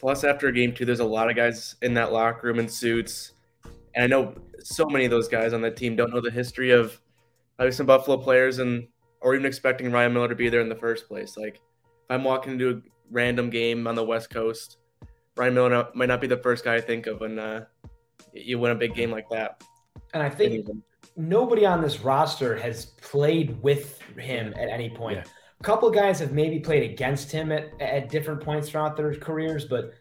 Plus, 0.00 0.24
after 0.24 0.50
game 0.50 0.72
two, 0.72 0.86
there's 0.86 1.00
a 1.00 1.04
lot 1.04 1.28
of 1.28 1.36
guys 1.36 1.76
in 1.82 1.92
that 1.94 2.10
locker 2.10 2.46
room 2.46 2.58
in 2.58 2.68
suits. 2.68 3.32
And 3.94 4.02
I 4.02 4.06
know 4.06 4.34
so 4.62 4.86
many 4.86 5.04
of 5.04 5.10
those 5.10 5.28
guys 5.28 5.52
on 5.52 5.60
that 5.60 5.76
team 5.76 5.94
don't 5.94 6.12
know 6.12 6.22
the 6.22 6.30
history 6.30 6.70
of 6.70 6.98
maybe 7.58 7.70
some 7.70 7.84
Buffalo 7.86 8.16
players 8.16 8.58
and 8.58 8.88
or 9.20 9.34
even 9.34 9.44
expecting 9.44 9.92
Ryan 9.92 10.14
Miller 10.14 10.28
to 10.28 10.34
be 10.34 10.48
there 10.48 10.62
in 10.62 10.70
the 10.70 10.74
first 10.74 11.06
place. 11.06 11.36
Like 11.36 11.56
if 11.56 11.60
I'm 12.08 12.24
walking 12.24 12.52
into 12.52 12.70
a 12.70 12.80
random 13.10 13.50
game 13.50 13.86
on 13.86 13.94
the 13.94 14.04
West 14.04 14.30
Coast, 14.30 14.78
Ryan 15.36 15.54
Miller 15.54 15.88
might 15.94 16.08
not 16.08 16.22
be 16.22 16.26
the 16.26 16.38
first 16.38 16.64
guy 16.64 16.76
I 16.76 16.80
think 16.80 17.06
of 17.06 17.20
when 17.20 17.38
uh, 17.38 17.66
you 18.32 18.58
win 18.58 18.72
a 18.72 18.74
big 18.74 18.94
game 18.94 19.10
like 19.10 19.28
that. 19.28 19.62
And 20.14 20.22
I 20.22 20.30
think 20.30 20.66
nobody 21.16 21.66
on 21.66 21.82
this 21.82 22.00
roster 22.00 22.56
has 22.56 22.86
played 22.86 23.62
with 23.62 24.00
him 24.16 24.54
at 24.56 24.70
any 24.70 24.88
point. 24.88 25.18
Yeah. 25.18 25.24
A 25.60 25.62
couple 25.62 25.90
guys 25.90 26.18
have 26.20 26.32
maybe 26.32 26.58
played 26.58 26.90
against 26.90 27.30
him 27.30 27.52
at, 27.52 27.70
at 27.80 28.08
different 28.08 28.40
points 28.40 28.70
throughout 28.70 28.96
their 28.96 29.14
careers, 29.14 29.66
but 29.66 29.92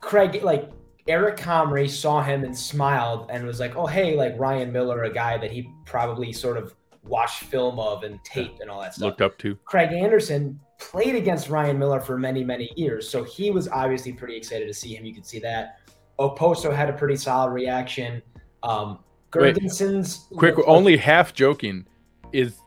Craig, 0.00 0.42
like 0.42 0.70
Eric 1.08 1.36
Comrie 1.36 1.88
saw 1.88 2.22
him 2.22 2.42
and 2.42 2.56
smiled 2.56 3.30
and 3.30 3.46
was 3.46 3.60
like, 3.60 3.76
"Oh, 3.76 3.86
hey, 3.86 4.16
like 4.16 4.34
Ryan 4.36 4.72
Miller, 4.72 5.04
a 5.04 5.12
guy 5.12 5.38
that 5.38 5.52
he 5.52 5.70
probably 5.84 6.32
sort 6.32 6.56
of 6.56 6.74
watched 7.04 7.44
film 7.44 7.78
of 7.78 8.02
and 8.02 8.22
tape 8.24 8.58
and 8.60 8.68
all 8.68 8.80
that 8.80 8.94
stuff." 8.94 9.06
Looked 9.06 9.22
up 9.22 9.38
to. 9.38 9.56
Craig 9.64 9.92
Anderson 9.92 10.58
played 10.78 11.14
against 11.14 11.48
Ryan 11.48 11.78
Miller 11.78 12.00
for 12.00 12.18
many, 12.18 12.42
many 12.42 12.72
years, 12.76 13.08
so 13.08 13.22
he 13.22 13.50
was 13.50 13.68
obviously 13.68 14.12
pretty 14.12 14.36
excited 14.36 14.66
to 14.66 14.74
see 14.74 14.96
him. 14.96 15.04
You 15.04 15.14
could 15.14 15.26
see 15.26 15.38
that. 15.40 15.78
Okposo 16.18 16.74
had 16.74 16.88
a 16.88 16.94
pretty 16.94 17.16
solid 17.16 17.52
reaction. 17.52 18.22
Um, 18.62 18.98
Girgensons. 19.30 20.30
Wait, 20.30 20.38
quick, 20.38 20.54
only 20.66 20.96
half 20.96 21.32
joking. 21.32 21.86
Is 22.32 22.58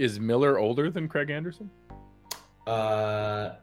is 0.00 0.18
Miller 0.18 0.58
older 0.58 0.90
than 0.90 1.06
Craig 1.06 1.30
Anderson? 1.30 1.70
Uh, 2.66 3.56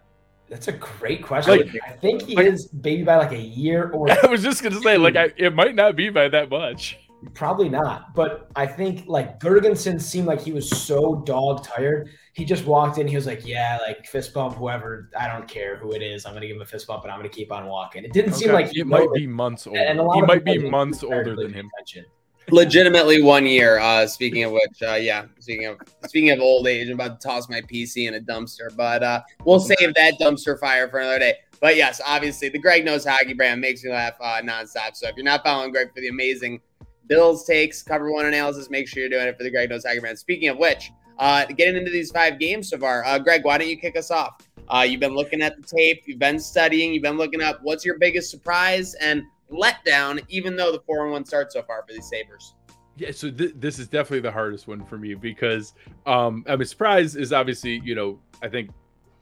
that's 0.50 0.68
a 0.68 0.74
great 0.74 1.24
question. 1.24 1.58
Like, 1.58 1.70
I 1.86 1.92
think 1.94 2.22
he 2.22 2.36
like, 2.36 2.46
is 2.46 2.70
maybe 2.72 3.04
by 3.04 3.16
like 3.18 3.32
a 3.32 3.42
year 3.42 3.90
or. 3.90 4.10
I 4.24 4.28
was 4.28 4.44
just 4.44 4.62
gonna 4.62 4.80
say, 4.80 4.98
like, 4.98 5.16
I, 5.16 5.34
it 5.36 5.56
might 5.56 5.76
not 5.76 5.96
be 5.96 6.10
by 6.10 6.30
that 6.30 6.50
much. 6.50 7.00
Probably 7.34 7.68
not, 7.68 8.14
but 8.14 8.52
I 8.56 8.68
think 8.68 9.06
like 9.08 9.40
Girgensons 9.40 10.02
seemed 10.02 10.28
like 10.28 10.40
he 10.40 10.52
was 10.52 10.70
so 10.70 11.16
dog 11.26 11.64
tired. 11.64 12.12
He 12.34 12.46
just 12.46 12.66
walked 12.66 13.00
in. 13.00 13.08
He 13.08 13.16
was 13.16 13.26
like, 13.26 13.44
"Yeah, 13.44 13.80
like 13.82 14.06
fist 14.06 14.36
bump, 14.36 14.54
whoever. 14.54 15.10
I 15.18 15.28
don't 15.28 15.48
care 15.48 15.78
who 15.78 15.94
it 15.94 16.04
is. 16.04 16.28
I'm 16.28 16.34
gonna 16.34 16.46
give 16.46 16.58
him 16.58 16.62
a 16.62 16.66
fist 16.66 16.86
bump, 16.86 17.04
and 17.04 17.12
I'm 17.12 17.18
gonna 17.18 17.30
keep 17.30 17.52
on 17.52 17.66
walking." 17.66 18.04
It 18.04 18.14
didn't 18.14 18.34
okay. 18.34 18.46
seem 18.46 18.52
like 18.52 18.78
it 18.78 18.86
might 18.86 19.12
be 19.16 19.26
months 19.26 19.66
older. 19.66 19.80
And 19.80 20.00
he 20.00 20.22
might 20.22 20.46
be 20.46 20.70
months 20.70 21.04
older 21.04 21.36
than 21.36 21.52
him. 21.52 21.72
Attention 21.80 22.06
legitimately 22.52 23.22
one 23.22 23.46
year. 23.46 23.80
Uh, 23.80 24.08
speaking 24.08 24.44
of 24.44 24.52
which, 24.52 24.82
uh, 24.82 24.96
yeah. 24.96 25.26
Speaking 25.40 25.66
of 25.68 25.78
speaking 26.06 26.32
of 26.32 26.40
old 26.40 26.68
age, 26.68 26.88
I'm 26.88 26.96
about 26.96 27.20
to 27.20 27.28
toss 27.28 27.50
my 27.50 27.62
PC 27.62 28.08
in 28.08 28.16
a 28.16 28.20
dumpster, 28.20 28.76
but 28.76 29.04
uh, 29.04 29.22
we'll 29.46 29.60
save 29.60 29.94
that 29.96 30.16
dumpster 30.20 30.60
fire 30.60 30.90
for 30.90 31.00
another 31.00 31.20
day. 31.20 31.36
But 31.60 31.76
yes, 31.76 32.00
obviously, 32.06 32.50
the 32.50 32.60
Greg 32.60 32.86
Knows 32.86 33.06
Hockey 33.06 33.34
brand 33.34 33.62
makes 33.62 33.84
me 33.84 33.92
laugh 33.92 34.14
uh, 34.22 34.42
nonstop. 34.44 34.96
So 34.96 35.08
if 35.08 35.16
you're 35.16 35.26
not 35.26 35.44
following 35.44 35.72
Greg 35.72 35.94
for 35.94 36.02
the 36.02 36.08
amazing 36.08 36.62
Bills 37.08 37.46
takes, 37.46 37.82
cover 37.82 38.12
one 38.12 38.26
analysis, 38.26 38.70
make 38.70 38.88
sure 38.88 39.02
you're 39.02 39.10
doing 39.10 39.28
it 39.28 39.38
for 39.38 39.44
the 39.44 39.52
Greg 39.52 39.70
Knows 39.70 39.86
Hockey 39.86 40.00
brand. 40.00 40.20
Speaking 40.20 40.50
of 40.50 40.58
which, 40.58 40.92
uh, 41.20 41.46
getting 41.46 41.78
into 41.78 41.90
these 41.90 42.12
five 42.12 42.38
games 42.40 42.70
so 42.70 42.78
far, 42.78 43.04
uh, 43.06 43.18
Greg, 43.18 43.44
why 43.44 43.58
don't 43.58 43.68
you 43.68 43.78
kick 43.78 43.98
us 43.98 44.12
off? 44.12 44.42
Uh, 44.70 44.86
you've 44.88 45.00
been 45.00 45.16
looking 45.16 45.42
at 45.42 45.56
the 45.56 45.64
tape, 45.64 46.04
you've 46.06 46.20
been 46.20 46.40
studying, 46.40 46.94
you've 46.94 47.04
been 47.04 47.18
looking 47.18 47.42
up 47.42 47.60
what's 47.64 47.86
your 47.86 47.98
biggest 47.98 48.30
surprise 48.30 48.94
and 48.96 49.24
letdown, 49.52 50.24
even 50.30 50.56
though 50.56 50.72
the 50.72 50.82
4 50.82 51.10
1 51.10 51.26
start 51.26 51.52
so 51.52 51.62
far 51.64 51.84
for 51.88 51.94
these 51.94 52.10
Sabres? 52.10 52.56
Yeah, 52.98 53.12
so 53.12 53.30
th- 53.30 53.54
this 53.56 53.78
is 53.78 53.88
definitely 53.88 54.22
the 54.22 54.32
hardest 54.32 54.68
one 54.68 54.84
for 54.86 54.98
me 54.98 55.14
because 55.14 55.74
um, 56.06 56.44
I 56.48 56.56
mean, 56.56 56.66
surprise 56.66 57.16
is 57.16 57.32
obviously, 57.32 57.82
you 57.84 57.94
know, 57.94 58.20
I 58.42 58.50
think 58.50 58.72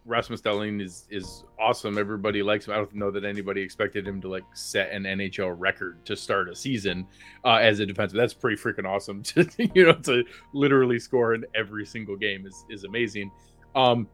Rasmus 0.05 0.41
Dahlin 0.41 0.81
is 0.81 1.07
is 1.09 1.43
awesome. 1.59 1.97
Everybody 1.97 2.43
likes 2.43 2.67
him. 2.67 2.73
I 2.73 2.77
don't 2.77 2.93
know 2.93 3.11
that 3.11 3.25
anybody 3.25 3.61
expected 3.61 4.07
him 4.07 4.21
to 4.21 4.29
like 4.29 4.43
set 4.53 4.91
an 4.91 5.03
NHL 5.03 5.55
record 5.57 6.05
to 6.05 6.15
start 6.15 6.47
a 6.47 6.55
season 6.55 7.07
uh, 7.43 7.55
as 7.55 7.79
a 7.79 7.85
defenseman. 7.85 8.13
That's 8.13 8.33
pretty 8.33 8.61
freaking 8.61 8.87
awesome. 8.87 9.23
To 9.33 9.47
you 9.73 9.87
know, 9.87 9.93
to 9.93 10.23
literally 10.53 10.99
score 10.99 11.33
in 11.33 11.43
every 11.55 11.85
single 11.85 12.15
game 12.15 12.45
is 12.45 12.65
is 12.69 12.83
amazing. 12.83 13.31
Um, 13.75 14.07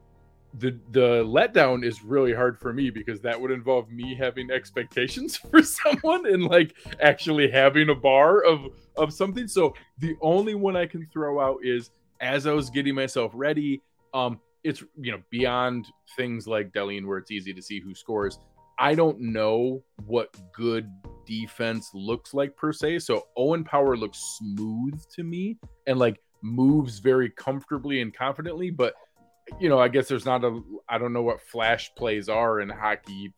the 0.55 0.77
the 0.91 1.23
letdown 1.23 1.83
is 1.85 2.03
really 2.03 2.33
hard 2.33 2.59
for 2.59 2.73
me 2.73 2.89
because 2.89 3.21
that 3.21 3.39
would 3.39 3.51
involve 3.51 3.89
me 3.89 4.15
having 4.15 4.51
expectations 4.51 5.37
for 5.51 5.63
someone 5.63 6.25
and 6.25 6.43
like 6.43 6.75
actually 7.01 7.49
having 7.49 7.89
a 7.89 7.95
bar 7.95 8.43
of 8.43 8.67
of 8.97 9.13
something. 9.13 9.47
So 9.47 9.73
the 9.99 10.15
only 10.21 10.55
one 10.55 10.75
i 10.75 10.85
can 10.85 11.07
throw 11.13 11.39
out 11.39 11.59
is 11.63 11.91
as 12.19 12.45
i 12.45 12.53
was 12.53 12.69
getting 12.69 12.93
myself 12.93 13.31
ready 13.33 13.81
um 14.13 14.39
it's 14.63 14.83
you 14.99 15.11
know 15.11 15.21
beyond 15.29 15.87
things 16.15 16.47
like 16.47 16.71
Dahlin 16.71 17.05
where 17.05 17.17
it's 17.17 17.31
easy 17.31 17.53
to 17.53 17.61
see 17.61 17.79
who 17.79 17.95
scores 17.95 18.39
i 18.77 18.93
don't 18.93 19.19
know 19.19 19.81
what 20.05 20.35
good 20.53 20.87
defense 21.25 21.89
looks 21.93 22.33
like 22.33 22.55
per 22.57 22.73
se. 22.73 22.99
So 22.99 23.27
owen 23.37 23.63
power 23.63 23.95
looks 23.95 24.19
smooth 24.37 25.01
to 25.15 25.23
me 25.23 25.57
and 25.87 25.97
like 25.97 26.19
moves 26.41 26.99
very 26.99 27.29
comfortably 27.29 28.01
and 28.01 28.13
confidently 28.13 28.71
but 28.71 28.95
you 29.59 29.69
know, 29.69 29.79
I 29.79 29.87
guess 29.87 30.07
there's 30.07 30.25
not 30.25 30.43
a, 30.43 30.61
I 30.89 30.97
don't 30.97 31.13
know 31.13 31.21
what 31.21 31.41
flash 31.41 31.93
plays 31.95 32.29
are 32.29 32.61
in 32.61 32.69
hockey, 32.69 33.31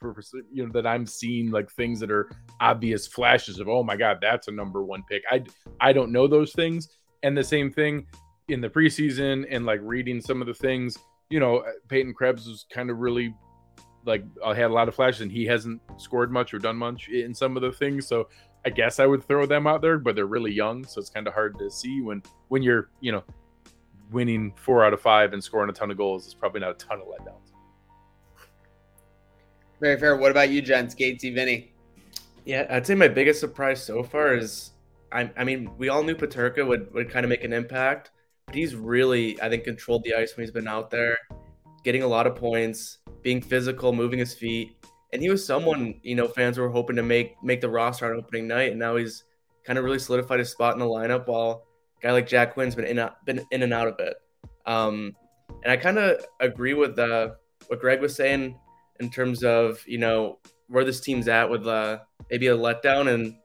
you 0.51 0.65
know, 0.65 0.71
that 0.73 0.87
I'm 0.87 1.05
seeing 1.05 1.51
like 1.51 1.69
things 1.71 1.99
that 1.99 2.11
are 2.11 2.29
obvious 2.61 3.07
flashes 3.07 3.59
of, 3.59 3.67
oh 3.67 3.83
my 3.83 3.95
God, 3.95 4.19
that's 4.21 4.47
a 4.47 4.51
number 4.51 4.83
one 4.83 5.03
pick. 5.09 5.23
I, 5.29 5.43
I 5.81 5.93
don't 5.93 6.11
know 6.11 6.27
those 6.27 6.53
things. 6.53 6.89
And 7.23 7.37
the 7.37 7.43
same 7.43 7.71
thing 7.71 8.05
in 8.47 8.61
the 8.61 8.69
preseason 8.69 9.45
and 9.49 9.65
like 9.65 9.79
reading 9.83 10.21
some 10.21 10.41
of 10.41 10.47
the 10.47 10.53
things, 10.53 10.97
you 11.29 11.39
know, 11.39 11.57
uh, 11.57 11.71
Peyton 11.87 12.13
Krebs 12.13 12.47
was 12.47 12.65
kind 12.73 12.89
of 12.89 12.97
really 12.97 13.33
like 14.05 14.23
I 14.45 14.53
had 14.53 14.69
a 14.69 14.73
lot 14.73 14.87
of 14.87 14.95
flashes 14.95 15.21
and 15.21 15.31
he 15.31 15.45
hasn't 15.45 15.81
scored 15.97 16.31
much 16.31 16.53
or 16.53 16.59
done 16.59 16.75
much 16.75 17.09
in 17.09 17.33
some 17.33 17.55
of 17.55 17.63
the 17.63 17.71
things. 17.71 18.07
So 18.07 18.27
I 18.65 18.69
guess 18.69 18.99
I 18.99 19.05
would 19.05 19.23
throw 19.23 19.45
them 19.45 19.67
out 19.67 19.81
there, 19.81 19.97
but 19.97 20.15
they're 20.15 20.25
really 20.25 20.51
young, 20.51 20.85
so 20.85 20.99
it's 20.99 21.09
kind 21.09 21.27
of 21.27 21.33
hard 21.33 21.57
to 21.59 21.69
see 21.69 22.01
when 22.01 22.21
when 22.47 22.63
you're 22.63 22.89
you 23.01 23.11
know 23.11 23.23
winning 24.13 24.53
four 24.55 24.85
out 24.85 24.93
of 24.93 25.01
five 25.01 25.33
and 25.33 25.43
scoring 25.43 25.69
a 25.69 25.73
ton 25.73 25.91
of 25.91 25.97
goals. 25.97 26.27
is 26.27 26.33
probably 26.33 26.61
not 26.61 26.71
a 26.71 26.73
ton 26.75 26.99
of 27.01 27.07
letdowns. 27.07 27.51
Very 29.81 29.99
fair. 29.99 30.15
What 30.15 30.31
about 30.31 30.49
you, 30.49 30.61
gents? 30.61 30.95
Gatesy, 30.95 31.33
Vinny? 31.33 31.73
Yeah, 32.45 32.65
I'd 32.69 32.87
say 32.87 32.95
my 32.95 33.07
biggest 33.07 33.39
surprise 33.39 33.83
so 33.83 34.03
far 34.03 34.35
is 34.35 34.71
I, 35.11 35.29
I 35.37 35.43
mean 35.43 35.71
we 35.77 35.89
all 35.89 36.03
knew 36.03 36.15
Peterka 36.15 36.65
would 36.65 36.93
would 36.93 37.09
kind 37.09 37.25
of 37.25 37.29
make 37.29 37.43
an 37.43 37.53
impact, 37.53 38.11
but 38.45 38.55
he's 38.55 38.75
really 38.75 39.41
I 39.41 39.49
think 39.49 39.63
controlled 39.63 40.03
the 40.03 40.15
ice 40.15 40.35
when 40.35 40.45
he's 40.45 40.51
been 40.51 40.67
out 40.67 40.89
there, 40.89 41.17
getting 41.83 42.03
a 42.03 42.07
lot 42.07 42.27
of 42.27 42.35
points, 42.35 42.99
being 43.21 43.41
physical, 43.41 43.93
moving 43.93 44.19
his 44.19 44.33
feet 44.33 44.75
and 45.13 45.21
he 45.21 45.29
was 45.29 45.45
someone 45.45 45.99
you 46.01 46.15
know 46.15 46.27
fans 46.27 46.57
were 46.57 46.69
hoping 46.69 46.95
to 46.95 47.03
make 47.03 47.41
make 47.41 47.61
the 47.61 47.69
roster 47.69 48.11
on 48.11 48.19
opening 48.19 48.47
night, 48.47 48.71
and 48.71 48.79
now 48.79 48.95
he's 48.97 49.23
kind 49.63 49.79
of 49.79 49.85
really 49.85 49.99
solidified 49.99 50.39
his 50.39 50.49
spot 50.49 50.73
in 50.73 50.79
the 50.79 50.85
lineup. 50.85 51.27
While 51.27 51.51
a 51.51 51.72
guy 52.03 52.11
like 52.11 52.27
Jack 52.27 52.53
Quinn's 52.53 52.75
been 52.75 52.85
in 52.85 53.09
been 53.25 53.45
in 53.49 53.63
and 53.63 53.73
out 53.73 53.87
of 53.87 53.95
it. 53.99 54.15
Um, 54.65 55.15
and 55.63 55.71
I 55.71 55.77
kind 55.77 55.97
of 55.97 56.23
agree 56.39 56.73
with 56.73 56.99
uh, 56.99 57.29
what 57.67 57.79
Greg 57.79 58.01
was 58.01 58.15
saying 58.15 58.59
in 58.99 59.09
terms 59.09 59.43
of 59.43 59.81
you 59.87 59.97
know 59.97 60.39
where 60.67 60.83
this 60.83 60.99
team's 60.99 61.27
at 61.27 61.49
with 61.49 61.65
uh, 61.65 61.99
maybe 62.29 62.47
a 62.47 62.57
letdown 62.57 63.13
and 63.13 63.35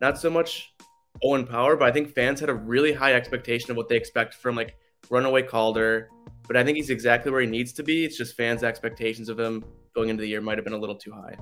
not 0.00 0.18
so 0.18 0.30
much 0.30 0.74
Owen 1.22 1.46
Power, 1.46 1.76
but 1.76 1.88
I 1.88 1.92
think 1.92 2.14
fans 2.14 2.40
had 2.40 2.48
a 2.48 2.54
really 2.54 2.92
high 2.92 3.14
expectation 3.14 3.70
of 3.70 3.76
what 3.76 3.88
they 3.88 3.96
expect 3.96 4.34
from 4.34 4.56
like 4.56 4.76
runaway 5.10 5.42
Calder. 5.42 6.08
But 6.46 6.56
I 6.56 6.64
think 6.64 6.76
he's 6.76 6.90
exactly 6.90 7.32
where 7.32 7.40
he 7.40 7.46
needs 7.46 7.72
to 7.74 7.82
be. 7.82 8.04
It's 8.04 8.16
just 8.16 8.36
fans' 8.36 8.62
expectations 8.62 9.28
of 9.28 9.38
him 9.38 9.64
going 9.94 10.10
into 10.10 10.20
the 10.20 10.28
year 10.28 10.40
might 10.40 10.58
have 10.58 10.64
been 10.64 10.74
a 10.74 10.78
little 10.78 10.96
too 10.96 11.12
high. 11.12 11.36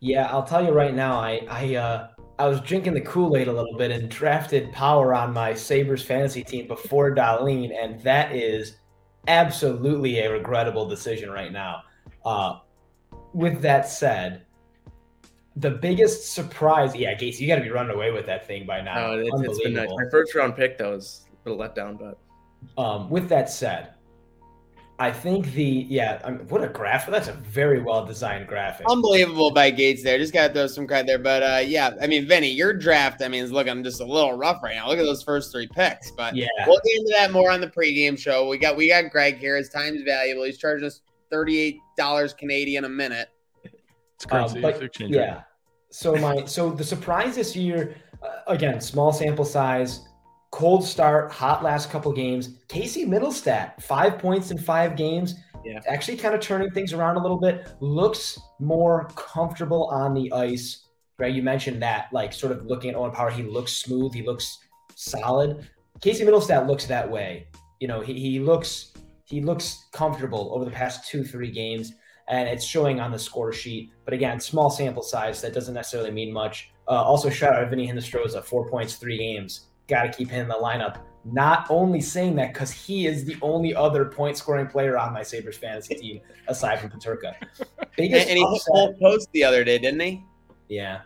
Yeah, 0.00 0.28
I'll 0.30 0.44
tell 0.44 0.64
you 0.64 0.72
right 0.72 0.94
now, 0.94 1.18
I 1.18 1.40
I 1.50 1.74
uh, 1.74 2.08
I 2.38 2.46
was 2.46 2.60
drinking 2.60 2.94
the 2.94 3.00
Kool 3.00 3.36
Aid 3.36 3.48
a 3.48 3.52
little 3.52 3.76
bit 3.76 3.90
and 3.90 4.08
drafted 4.08 4.72
Power 4.72 5.12
on 5.12 5.32
my 5.32 5.54
Sabres 5.54 6.04
fantasy 6.04 6.44
team 6.44 6.68
before 6.68 7.14
Dahlin, 7.14 7.72
and 7.76 8.00
that 8.02 8.32
is 8.32 8.76
absolutely 9.26 10.20
a 10.20 10.30
regrettable 10.30 10.88
decision 10.88 11.30
right 11.30 11.52
now. 11.52 11.82
Uh, 12.24 12.58
with 13.32 13.60
that 13.62 13.88
said, 13.88 14.42
the 15.56 15.70
biggest 15.70 16.32
surprise, 16.32 16.94
yeah, 16.94 17.14
Gates, 17.14 17.40
you 17.40 17.48
got 17.48 17.56
to 17.56 17.62
be 17.62 17.70
running 17.70 17.94
away 17.94 18.12
with 18.12 18.26
that 18.26 18.46
thing 18.46 18.64
by 18.66 18.80
now. 18.80 19.08
No, 19.08 19.18
it's, 19.18 19.30
it's 19.42 19.62
been 19.62 19.74
nice. 19.74 19.88
My 19.90 20.08
first 20.08 20.34
round 20.36 20.54
pick, 20.54 20.78
though, 20.78 20.92
was 20.92 21.26
a 21.44 21.48
little 21.48 21.58
let 21.60 21.74
down, 21.74 21.96
but. 21.96 22.18
Um, 22.80 23.10
with 23.10 23.28
that 23.28 23.50
said, 23.50 23.94
I 25.00 25.12
think 25.12 25.52
the 25.52 25.86
yeah, 25.88 26.20
I 26.24 26.30
mean, 26.30 26.48
what 26.48 26.64
a 26.64 26.66
graphic! 26.66 27.12
That's 27.12 27.28
a 27.28 27.32
very 27.32 27.80
well 27.80 28.04
designed 28.04 28.48
graphic. 28.48 28.84
Unbelievable 28.90 29.52
by 29.52 29.70
Gates 29.70 30.02
there. 30.02 30.18
Just 30.18 30.32
gotta 30.32 30.52
throw 30.52 30.66
some 30.66 30.88
credit 30.88 31.06
there, 31.06 31.20
but 31.20 31.42
uh, 31.44 31.62
yeah, 31.64 31.92
I 32.02 32.08
mean, 32.08 32.26
Vinny, 32.26 32.50
your 32.50 32.72
draft, 32.72 33.22
I 33.22 33.28
mean, 33.28 33.44
is 33.44 33.52
looking 33.52 33.84
just 33.84 34.00
a 34.00 34.04
little 34.04 34.36
rough 34.36 34.60
right 34.60 34.74
now. 34.74 34.88
Look 34.88 34.98
at 34.98 35.04
those 35.04 35.22
first 35.22 35.52
three 35.52 35.68
picks, 35.68 36.10
but 36.10 36.34
yeah, 36.34 36.48
we'll 36.66 36.80
get 36.84 36.98
into 36.98 37.14
that 37.16 37.30
more 37.30 37.48
on 37.52 37.60
the 37.60 37.68
pregame 37.68 38.18
show. 38.18 38.48
We 38.48 38.58
got 38.58 38.76
we 38.76 38.88
got 38.88 39.08
Greg 39.12 39.38
here. 39.38 39.56
His 39.56 39.68
time's 39.68 40.02
valuable. 40.02 40.42
He's 40.42 40.58
charging 40.58 40.88
us 40.88 41.00
thirty 41.30 41.60
eight 41.60 41.78
dollars 41.96 42.34
Canadian 42.34 42.84
a 42.84 42.88
minute. 42.88 43.28
It's 44.16 44.26
crazy. 44.26 44.56
Um, 44.56 44.62
but, 44.62 45.00
yeah. 45.00 45.42
So 45.90 46.16
my 46.16 46.44
so 46.44 46.70
the 46.70 46.82
surprise 46.82 47.36
this 47.36 47.54
year, 47.54 47.94
uh, 48.20 48.40
again, 48.48 48.80
small 48.80 49.12
sample 49.12 49.44
size 49.44 50.07
cold 50.50 50.84
start, 50.84 51.30
hot 51.30 51.62
last 51.62 51.90
couple 51.90 52.12
games. 52.12 52.50
Casey 52.68 53.04
Mittelstadt, 53.04 53.82
five 53.82 54.18
points 54.18 54.50
in 54.50 54.58
five 54.58 54.96
games. 54.96 55.34
Yeah. 55.64 55.80
Actually, 55.88 56.16
kind 56.16 56.34
of 56.34 56.40
turning 56.40 56.70
things 56.70 56.92
around 56.92 57.16
a 57.16 57.22
little 57.22 57.38
bit. 57.38 57.68
Looks 57.80 58.38
more 58.58 59.08
comfortable 59.16 59.86
on 59.86 60.14
the 60.14 60.32
ice. 60.32 60.84
Right, 61.18 61.34
you 61.34 61.42
mentioned 61.42 61.82
that, 61.82 62.08
like, 62.12 62.32
sort 62.32 62.52
of 62.52 62.66
looking 62.66 62.90
at 62.90 62.96
Owen 62.96 63.10
Power, 63.10 63.28
he 63.28 63.42
looks 63.42 63.72
smooth, 63.72 64.14
he 64.14 64.22
looks 64.22 64.58
solid. 64.94 65.68
Casey 66.00 66.24
Mittelstadt 66.24 66.68
looks 66.68 66.86
that 66.86 67.10
way. 67.10 67.48
You 67.80 67.88
know, 67.88 68.00
he, 68.00 68.14
he 68.14 68.38
looks 68.38 68.92
he 69.24 69.42
looks 69.42 69.86
comfortable 69.92 70.52
over 70.54 70.64
the 70.64 70.70
past 70.70 71.08
two 71.08 71.24
three 71.24 71.50
games, 71.50 71.92
and 72.28 72.48
it's 72.48 72.64
showing 72.64 73.00
on 73.00 73.10
the 73.10 73.18
score 73.18 73.52
sheet. 73.52 73.90
But 74.04 74.14
again, 74.14 74.38
small 74.38 74.70
sample 74.70 75.02
size 75.02 75.42
that 75.42 75.52
doesn't 75.52 75.74
necessarily 75.74 76.12
mean 76.12 76.32
much. 76.32 76.70
Uh, 76.86 77.02
also, 77.02 77.28
shout 77.28 77.54
out 77.54 77.60
to 77.60 77.68
Vinny 77.68 77.86
Hinostroza, 77.86 78.42
four 78.42 78.70
points, 78.70 78.94
three 78.94 79.18
games 79.18 79.68
got 79.88 80.04
to 80.04 80.10
keep 80.10 80.30
him 80.30 80.42
in 80.42 80.48
the 80.48 80.54
lineup. 80.54 80.98
Not 81.24 81.66
only 81.68 82.00
saying 82.00 82.36
that 82.36 82.52
because 82.52 82.70
he 82.70 83.06
is 83.06 83.24
the 83.24 83.36
only 83.42 83.74
other 83.74 84.04
point 84.04 84.36
scoring 84.36 84.66
player 84.66 84.96
on 84.96 85.12
my 85.12 85.22
Sabres 85.22 85.56
fantasy 85.56 85.94
team 85.94 86.20
aside 86.48 86.80
from 86.80 86.90
Peterka. 86.90 87.34
Biggest 87.96 88.28
and, 88.28 88.38
and 88.38 88.38
he 88.38 88.60
pulled 88.68 88.98
post 88.98 89.28
the 89.32 89.44
other 89.44 89.64
day, 89.64 89.78
didn't 89.78 90.00
he? 90.00 90.22
Yeah. 90.68 91.00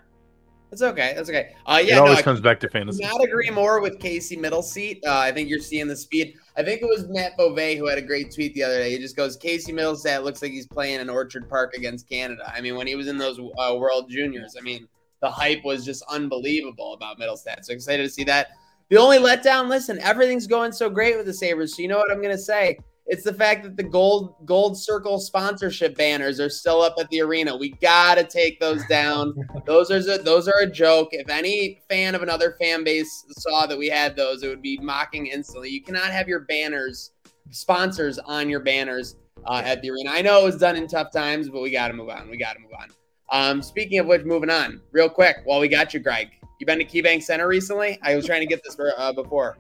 That's 0.73 0.81
okay. 0.83 1.13
That's 1.15 1.29
okay. 1.29 1.55
Uh, 1.67 1.83
yeah, 1.85 1.97
it 1.97 1.99
always 1.99 2.17
no, 2.17 2.23
comes 2.23 2.41
I 2.41 2.43
back 2.45 2.61
to 2.61 2.69
fantasy. 2.71 3.05
Not 3.05 3.23
agree 3.23 3.51
more 3.51 3.83
with 3.83 4.01
Casey 4.01 4.39
Mittelstadt. 4.39 5.01
Uh, 5.07 5.19
I 5.19 5.31
think 5.31 5.51
you're 5.51 5.59
seeing 5.59 5.87
the 5.87 5.95
speed. 5.95 6.35
I 6.57 6.63
think 6.63 6.81
it 6.81 6.87
was 6.87 7.07
Matt 7.09 7.37
Bove 7.37 7.59
who 7.77 7.87
had 7.87 7.99
a 7.99 8.03
great 8.03 8.35
tweet 8.35 8.55
the 8.55 8.63
other 8.63 8.79
day. 8.79 8.91
He 8.91 8.99
just 8.99 9.15
goes, 9.15 9.37
"Casey 9.37 9.71
Mittelstadt 9.71 10.25
looks 10.25 10.41
like 10.41 10.51
he's 10.51 10.67
playing 10.67 11.01
in 11.01 11.11
Orchard 11.11 11.47
Park 11.47 11.75
against 11.75 12.09
Canada." 12.09 12.51
I 12.57 12.63
mean, 12.63 12.75
when 12.75 12.87
he 12.87 12.95
was 12.95 13.07
in 13.07 13.19
those 13.19 13.39
uh, 13.39 13.77
World 13.77 14.09
Juniors, 14.09 14.57
I 14.59 14.63
mean, 14.63 14.89
the 15.21 15.31
hype 15.31 15.63
was 15.63 15.85
just 15.85 16.05
unbelievable 16.09 16.95
about 16.95 17.21
Mittelstadt. 17.21 17.67
So 17.67 17.75
excited 17.75 18.05
to 18.05 18.09
see 18.09 18.25
that. 18.25 18.53
The 18.93 18.99
only 18.99 19.17
letdown, 19.17 19.71
listen, 19.71 19.99
everything's 20.01 20.47
going 20.47 20.71
so 20.71 20.91
great 20.91 21.17
with 21.17 21.25
the 21.25 21.33
Sabres. 21.33 21.75
So 21.75 21.81
you 21.81 21.89
know 21.89 21.97
what 21.97 22.13
I'm 22.13 22.21
going 22.21 22.37
to 22.37 22.43
say? 22.43 22.77
It's 23.07 23.25
the 23.25 23.33
fact 23.33 23.63
that 23.63 23.75
the 23.75 23.83
gold 23.83 24.35
gold 24.45 24.77
circle 24.77 25.19
sponsorship 25.19 25.97
banners 25.97 26.39
are 26.39 26.51
still 26.51 26.83
up 26.83 26.97
at 27.01 27.09
the 27.09 27.23
arena. 27.23 27.57
We 27.57 27.71
got 27.71 28.17
to 28.17 28.25
take 28.25 28.61
those 28.61 28.85
down. 28.89 29.35
those 29.67 29.91
are 29.91 30.19
those 30.19 30.47
are 30.47 30.61
a 30.61 30.71
joke. 30.71 31.09
If 31.13 31.31
any 31.31 31.81
fan 31.89 32.15
of 32.15 32.23
another 32.23 32.55
fan 32.61 32.85
base 32.85 33.25
saw 33.39 33.65
that 33.65 33.79
we 33.79 33.89
had 33.89 34.15
those, 34.15 34.43
it 34.43 34.49
would 34.49 34.61
be 34.61 34.77
mocking 34.77 35.29
instantly. 35.29 35.71
You 35.71 35.81
cannot 35.81 36.11
have 36.11 36.29
your 36.29 36.41
banners 36.41 37.13
sponsors 37.49 38.19
on 38.19 38.51
your 38.51 38.61
banners 38.61 39.17
uh, 39.47 39.63
at 39.65 39.81
the 39.81 39.89
arena. 39.89 40.11
I 40.11 40.21
know 40.21 40.43
it 40.43 40.45
was 40.45 40.59
done 40.59 40.77
in 40.77 40.87
tough 40.87 41.11
times, 41.13 41.49
but 41.49 41.63
we 41.63 41.71
got 41.71 41.89
to 41.89 41.95
move 41.95 42.11
on. 42.11 42.29
We 42.29 42.37
got 42.37 42.57
to 42.57 42.61
move 42.61 42.73
on. 42.79 42.89
Um, 43.31 43.63
speaking 43.63 44.01
of 44.01 44.07
which, 44.07 44.27
moving 44.27 44.51
on 44.51 44.83
real 44.93 45.09
quick 45.09 45.39
while 45.45 45.61
we 45.61 45.69
got 45.69 45.95
you, 45.95 46.01
Greg. 46.01 46.29
You 46.59 46.67
been 46.67 46.79
to 46.79 46.85
KeyBank 46.85 47.23
Center 47.23 47.49
recently? 47.49 47.99
I 48.03 48.15
was 48.15 48.27
trying 48.27 48.41
to 48.41 48.47
get 48.47 48.63
this 48.63 48.75
for, 48.75 48.93
uh, 48.97 49.13
before. 49.13 49.59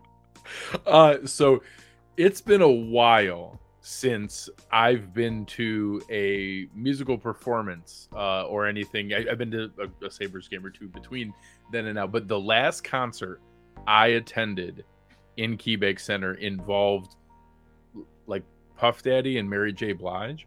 Uh, 0.87 1.18
so 1.24 1.62
it's 2.16 2.40
been 2.40 2.62
a 2.62 2.68
while 2.68 3.61
since 3.81 4.48
I've 4.70 5.12
been 5.12 5.44
to 5.46 6.00
a 6.09 6.68
musical 6.74 7.18
performance 7.18 8.09
uh, 8.14 8.46
or 8.46 8.66
anything. 8.66 9.12
I, 9.12 9.24
have 9.28 9.38
been 9.38 9.50
to 9.50 9.70
a, 9.78 10.07
a 10.07 10.11
Sabres 10.11 10.46
game 10.48 10.64
or 10.64 10.70
two 10.70 10.88
between 10.88 11.35
then 11.72 11.87
and 11.87 11.96
now, 11.96 12.07
but 12.07 12.28
the 12.28 12.38
last 12.38 12.85
concert 12.85 13.40
I 13.87 14.09
attended 14.09 14.85
in 15.37 15.59
KeyBank 15.59 15.98
Center 15.98 16.35
involved 16.35 17.16
like 18.26 18.44
Puff 18.76 19.02
Daddy 19.02 19.38
and 19.38 19.48
Mary 19.48 19.72
J. 19.72 19.92
Blige. 19.92 20.46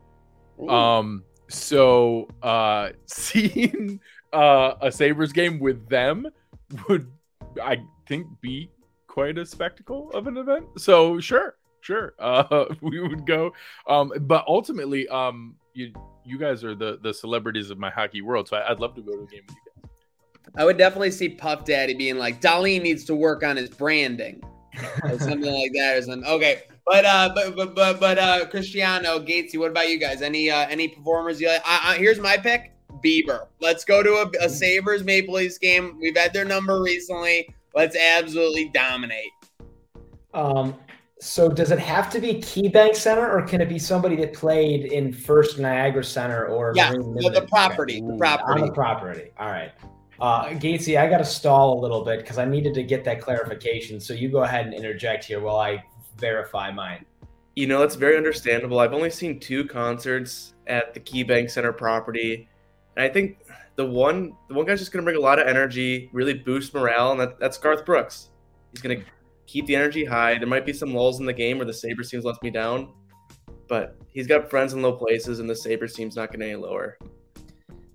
Ooh. 0.61 0.69
Um, 0.69 1.23
so 1.49 2.27
uh, 2.41 2.89
seeing 3.05 3.99
uh, 4.35 4.77
a 4.81 4.91
Sabres 4.91 5.31
game 5.31 5.59
with 5.59 5.87
them 5.87 6.27
would 6.89 7.11
I 7.61 7.77
think 8.07 8.27
be 8.41 8.69
quite 9.07 9.37
a 9.37 9.45
spectacle 9.45 10.11
of 10.11 10.27
an 10.27 10.37
event. 10.37 10.65
So 10.77 11.19
sure, 11.19 11.55
sure, 11.81 12.13
uh, 12.19 12.65
we 12.81 12.99
would 12.99 13.25
go. 13.25 13.51
Um, 13.87 14.11
but 14.21 14.43
ultimately, 14.47 15.07
um, 15.07 15.55
you 15.73 15.93
you 16.25 16.37
guys 16.37 16.63
are 16.63 16.75
the 16.75 16.99
the 17.01 17.13
celebrities 17.13 17.69
of 17.69 17.77
my 17.77 17.89
hockey 17.89 18.21
world, 18.21 18.49
so 18.49 18.57
I, 18.57 18.69
would 18.69 18.79
love 18.79 18.95
to 18.95 19.01
go 19.01 19.13
to 19.13 19.23
a 19.23 19.27
game 19.27 19.43
with 19.47 19.55
you 19.55 19.71
guys. 19.71 19.91
I 20.57 20.65
would 20.65 20.77
definitely 20.77 21.11
see 21.11 21.29
Puff 21.29 21.65
Daddy 21.65 21.93
being 21.93 22.17
like, 22.17 22.39
Dahlin 22.39 22.81
needs 22.81 23.03
to 23.05 23.15
work 23.15 23.43
on 23.43 23.57
his 23.57 23.69
branding, 23.69 24.41
or 25.03 25.17
something 25.19 25.51
like 25.51 25.71
that, 25.73 25.97
or 25.97 26.01
something. 26.01 26.29
Okay. 26.29 26.63
But 26.85 27.03
uh, 27.03 27.31
but 27.33 27.55
but 27.55 27.73
but, 27.73 27.99
but 27.99 28.19
uh, 28.19 28.45
Cristiano 28.47 29.19
Gatesy, 29.19 29.57
what 29.57 29.71
about 29.71 29.89
you 29.89 29.97
guys? 29.97 30.21
Any 30.21 30.51
uh, 30.51 30.67
any 30.67 30.87
performers 30.87 31.41
you 31.41 31.47
like? 31.47 31.63
I, 31.65 31.93
I, 31.93 31.97
here's 31.97 32.19
my 32.19 32.37
pick. 32.37 32.74
Bieber. 33.05 33.47
Let's 33.61 33.85
go 33.85 34.01
to 34.01 34.09
a, 34.09 34.45
a 34.45 34.49
Sabres 34.49 35.03
Maple 35.03 35.35
Leafs 35.35 35.57
game. 35.57 35.97
We've 36.01 36.17
had 36.17 36.33
their 36.33 36.45
number 36.45 36.81
recently. 36.81 37.47
Let's 37.75 37.95
absolutely 37.95 38.69
dominate. 38.73 39.31
Um, 40.33 40.75
so 41.19 41.49
does 41.49 41.71
it 41.71 41.79
have 41.79 42.09
to 42.11 42.19
be 42.19 42.35
KeyBank 42.35 42.95
Center, 42.95 43.29
or 43.29 43.41
can 43.41 43.61
it 43.61 43.69
be 43.69 43.79
somebody 43.79 44.15
that 44.17 44.33
played 44.33 44.85
in 44.85 45.13
First 45.13 45.59
Niagara 45.59 46.03
Center 46.03 46.47
or 46.47 46.73
yeah, 46.75 46.91
the, 46.91 47.31
the 47.33 47.47
property, 47.49 48.01
the 48.01 48.17
property, 48.17 48.61
on 48.61 48.67
the 48.67 48.73
property? 48.73 49.31
All 49.39 49.49
right, 49.49 49.71
uh, 50.19 50.45
Gatesy, 50.49 50.99
I 50.99 51.09
got 51.09 51.19
to 51.19 51.25
stall 51.25 51.79
a 51.79 51.81
little 51.81 52.03
bit 52.03 52.19
because 52.19 52.37
I 52.37 52.45
needed 52.45 52.73
to 52.75 52.83
get 52.83 53.03
that 53.05 53.21
clarification. 53.21 53.99
So 53.99 54.13
you 54.13 54.29
go 54.29 54.43
ahead 54.43 54.65
and 54.65 54.73
interject 54.73 55.23
here 55.23 55.39
while 55.39 55.57
I 55.57 55.83
verify 56.17 56.71
mine. 56.71 57.05
You 57.55 57.67
know, 57.67 57.79
that's 57.79 57.95
very 57.95 58.17
understandable. 58.17 58.79
I've 58.79 58.93
only 58.93 59.09
seen 59.09 59.39
two 59.39 59.65
concerts 59.65 60.53
at 60.67 60.93
the 60.93 60.99
KeyBank 60.99 61.49
Center 61.49 61.71
property. 61.71 62.49
And 62.95 63.05
I 63.05 63.09
think 63.09 63.39
the 63.75 63.85
one 63.85 64.33
the 64.47 64.53
one 64.53 64.65
guy's 64.65 64.79
just 64.79 64.91
gonna 64.91 65.03
bring 65.03 65.17
a 65.17 65.21
lot 65.21 65.39
of 65.39 65.47
energy, 65.47 66.09
really 66.13 66.33
boost 66.33 66.73
morale, 66.73 67.11
and 67.11 67.19
that, 67.19 67.39
that's 67.39 67.57
Garth 67.57 67.85
Brooks. 67.85 68.29
He's 68.71 68.81
gonna 68.81 69.03
keep 69.47 69.65
the 69.65 69.75
energy 69.75 70.05
high. 70.05 70.37
There 70.37 70.47
might 70.47 70.65
be 70.65 70.73
some 70.73 70.93
lulls 70.93 71.19
in 71.19 71.25
the 71.25 71.33
game 71.33 71.57
where 71.57 71.65
the 71.65 71.73
Sabres 71.73 72.09
teams 72.09 72.23
lets 72.23 72.41
me 72.41 72.49
down, 72.49 72.93
but 73.67 73.97
he's 74.11 74.27
got 74.27 74.49
friends 74.49 74.73
in 74.73 74.81
low 74.81 74.93
places, 74.93 75.39
and 75.39 75.49
the 75.49 75.55
Sabres 75.55 75.93
team's 75.93 76.15
not 76.15 76.31
getting 76.31 76.47
any 76.47 76.55
lower. 76.55 76.97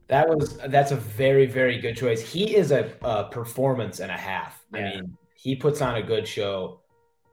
That 0.08 0.28
was 0.28 0.58
that's 0.68 0.90
a 0.90 0.96
very 0.96 1.46
very 1.46 1.78
good 1.78 1.96
choice. 1.96 2.20
He 2.20 2.56
is 2.56 2.72
a, 2.72 2.92
a 3.02 3.24
performance 3.24 4.00
and 4.00 4.10
a 4.10 4.16
half. 4.16 4.64
Yeah. 4.74 4.80
I 4.80 4.82
mean, 4.82 5.16
he 5.34 5.56
puts 5.56 5.80
on 5.80 5.96
a 5.96 6.02
good 6.02 6.26
show. 6.26 6.80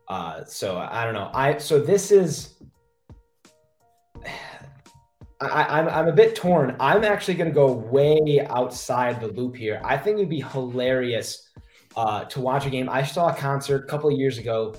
Uh, 0.08 0.46
so 0.46 0.78
I 0.78 1.04
don't 1.04 1.14
know. 1.14 1.32
I 1.34 1.58
so 1.58 1.82
this 1.82 2.12
is. 2.12 2.54
I, 5.40 5.80
I'm 5.80 5.88
I'm 5.88 6.08
a 6.08 6.14
bit 6.14 6.36
torn. 6.36 6.76
I'm 6.80 7.04
actually 7.04 7.36
going 7.36 7.50
to 7.50 7.54
go 7.54 7.72
way 7.72 8.46
outside 8.50 9.22
the 9.22 9.28
loop 9.28 9.56
here. 9.56 9.80
I 9.84 9.98
think 9.98 10.18
it'd 10.18 10.30
be 10.30 10.42
hilarious 10.42 11.50
uh, 11.96 12.26
to 12.26 12.40
watch 12.40 12.66
a 12.66 12.70
game. 12.70 12.90
I 12.90 13.04
saw 13.04 13.30
a 13.30 13.36
concert 13.36 13.84
a 13.84 13.88
couple 13.88 14.10
of 14.10 14.18
years 14.18 14.38
ago. 14.38 14.76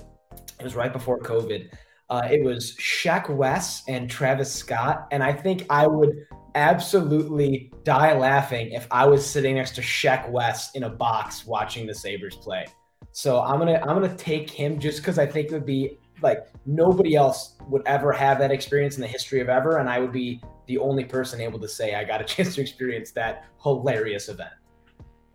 It 0.59 0.63
was 0.63 0.75
right 0.75 0.91
before 0.91 1.19
COVID. 1.19 1.69
Uh, 2.09 2.27
it 2.29 2.43
was 2.43 2.75
Sheck 2.77 3.29
Wes 3.29 3.83
and 3.87 4.09
Travis 4.09 4.51
Scott, 4.51 5.07
and 5.11 5.23
I 5.23 5.31
think 5.31 5.65
I 5.69 5.87
would 5.87 6.25
absolutely 6.55 7.71
die 7.83 8.17
laughing 8.17 8.71
if 8.71 8.87
I 8.89 9.05
was 9.05 9.25
sitting 9.25 9.55
next 9.55 9.75
to 9.75 9.81
Sheck 9.81 10.29
Wes 10.29 10.71
in 10.75 10.83
a 10.83 10.89
box 10.89 11.45
watching 11.45 11.85
the 11.85 11.93
Sabres 11.93 12.35
play. 12.35 12.65
So 13.11 13.41
I'm 13.41 13.59
gonna 13.59 13.79
I'm 13.81 13.99
gonna 13.99 14.15
take 14.15 14.49
him 14.49 14.79
just 14.79 14.99
because 14.99 15.19
I 15.19 15.25
think 15.25 15.47
it 15.47 15.53
would 15.53 15.65
be 15.65 15.97
like 16.21 16.47
nobody 16.65 17.15
else 17.15 17.55
would 17.67 17.83
ever 17.85 18.11
have 18.11 18.39
that 18.39 18.51
experience 18.51 18.95
in 18.95 19.01
the 19.01 19.07
history 19.07 19.41
of 19.41 19.49
ever, 19.49 19.77
and 19.77 19.89
I 19.89 19.99
would 19.99 20.11
be 20.11 20.41
the 20.67 20.77
only 20.77 21.03
person 21.03 21.41
able 21.41 21.59
to 21.59 21.67
say 21.67 21.95
I 21.95 22.03
got 22.03 22.21
a 22.21 22.23
chance 22.23 22.55
to 22.55 22.61
experience 22.61 23.11
that 23.11 23.45
hilarious 23.61 24.29
event. 24.29 24.51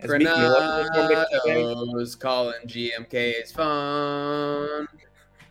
Granados 0.02 0.54
calling 2.14 2.54
GMK's 2.66 3.52
phone. 3.52 4.86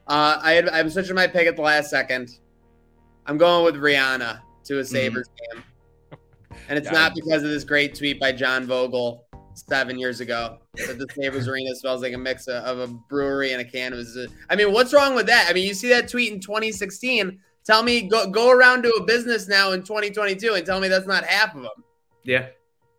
Uh, 0.07 0.39
I 0.41 0.53
had, 0.53 0.69
I'm 0.69 0.89
switching 0.89 1.15
my 1.15 1.27
pick 1.27 1.47
at 1.47 1.55
the 1.55 1.61
last 1.61 1.89
second. 1.89 2.37
I'm 3.25 3.37
going 3.37 3.63
with 3.63 3.75
Rihanna 3.75 4.41
to 4.65 4.79
a 4.79 4.81
mm-hmm. 4.81 4.95
Sabres 4.95 5.29
mm-hmm. 5.29 5.57
game. 5.57 5.63
And 6.69 6.77
it's 6.77 6.87
yeah. 6.87 6.93
not 6.93 7.15
because 7.15 7.43
of 7.43 7.49
this 7.49 7.63
great 7.63 7.95
tweet 7.95 8.19
by 8.19 8.31
John 8.31 8.67
Vogl 8.67 9.21
seven 9.55 9.97
years 9.97 10.19
ago 10.19 10.57
that 10.75 10.97
the 10.97 11.07
Sabres 11.13 11.47
Arena 11.47 11.75
smells 11.75 12.01
like 12.01 12.13
a 12.13 12.17
mix 12.17 12.47
of, 12.47 12.79
a 12.79 12.87
brewery 12.87 13.53
and 13.53 13.61
a 13.61 13.65
canvas. 13.65 14.17
I 14.49 14.55
mean, 14.55 14.71
what's 14.71 14.93
wrong 14.93 15.15
with 15.15 15.27
that? 15.27 15.47
I 15.49 15.53
mean, 15.53 15.67
you 15.67 15.73
see 15.73 15.89
that 15.89 16.09
tweet 16.09 16.33
in 16.33 16.39
2016. 16.39 17.39
Tell 17.65 17.83
me, 17.83 18.01
go, 18.01 18.29
go 18.29 18.51
around 18.51 18.83
to 18.83 18.89
a 18.89 19.03
business 19.03 19.47
now 19.47 19.71
in 19.71 19.83
2022 19.83 20.53
and 20.55 20.65
tell 20.65 20.79
me 20.79 20.87
that's 20.87 21.07
not 21.07 21.23
half 21.23 21.55
of 21.55 21.61
them. 21.61 21.71
Yeah. 22.23 22.47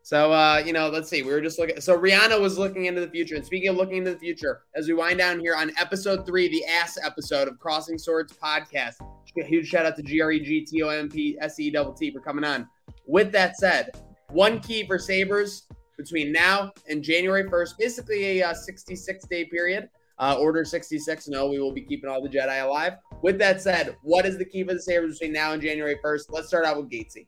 So 0.04 0.32
uh, 0.32 0.62
you 0.64 0.74
know, 0.74 0.90
let's 0.90 1.08
see. 1.08 1.22
We 1.22 1.32
were 1.32 1.40
just 1.40 1.58
looking. 1.58 1.80
So 1.80 1.98
Rihanna 1.98 2.38
was 2.38 2.58
looking 2.58 2.84
into 2.84 3.00
the 3.00 3.08
future. 3.08 3.36
And 3.36 3.44
speaking 3.44 3.70
of 3.70 3.76
looking 3.76 3.96
into 3.96 4.12
the 4.12 4.18
future, 4.18 4.60
as 4.76 4.86
we 4.86 4.92
wind 4.92 5.16
down 5.16 5.40
here 5.40 5.54
on 5.56 5.72
episode 5.78 6.26
three, 6.26 6.46
the 6.48 6.62
ass 6.66 6.98
episode 7.02 7.48
of 7.48 7.58
Crossing 7.58 7.96
Swords 7.96 8.32
podcast. 8.32 8.96
Huge 9.34 9.66
shout 9.66 9.86
out 9.86 9.96
to 9.96 10.02
G 10.02 10.20
R 10.20 10.30
E 10.30 10.40
G 10.40 10.60
T 10.60 10.82
O 10.82 10.90
M 10.90 11.08
P 11.08 11.38
S 11.40 11.58
E 11.58 11.70
double 11.70 11.94
T 11.94 12.10
for 12.10 12.20
coming 12.20 12.44
on. 12.44 12.68
With 13.06 13.32
that 13.32 13.56
said, 13.56 13.90
one 14.28 14.60
key 14.60 14.86
for 14.86 14.98
Sabres 14.98 15.66
between 15.96 16.32
now 16.32 16.72
and 16.88 17.02
January 17.02 17.44
1st, 17.44 17.78
basically 17.78 18.40
a 18.40 18.48
uh, 18.48 18.54
66 18.54 19.24
day 19.26 19.44
period. 19.44 19.88
Uh, 20.18 20.36
Order 20.38 20.64
66. 20.64 21.28
No, 21.28 21.48
we 21.48 21.58
will 21.58 21.72
be 21.72 21.82
keeping 21.82 22.08
all 22.08 22.22
the 22.22 22.28
Jedi 22.28 22.62
alive. 22.62 22.94
With 23.22 23.36
that 23.38 23.60
said, 23.60 23.96
what 24.02 24.24
is 24.24 24.38
the 24.38 24.44
key 24.44 24.62
for 24.62 24.72
the 24.72 24.80
Sabres 24.80 25.18
between 25.18 25.32
now 25.32 25.52
and 25.52 25.60
January 25.60 25.98
1st? 26.04 26.26
Let's 26.30 26.46
start 26.46 26.64
out 26.64 26.76
with 26.76 26.88
Gatesy. 26.88 27.26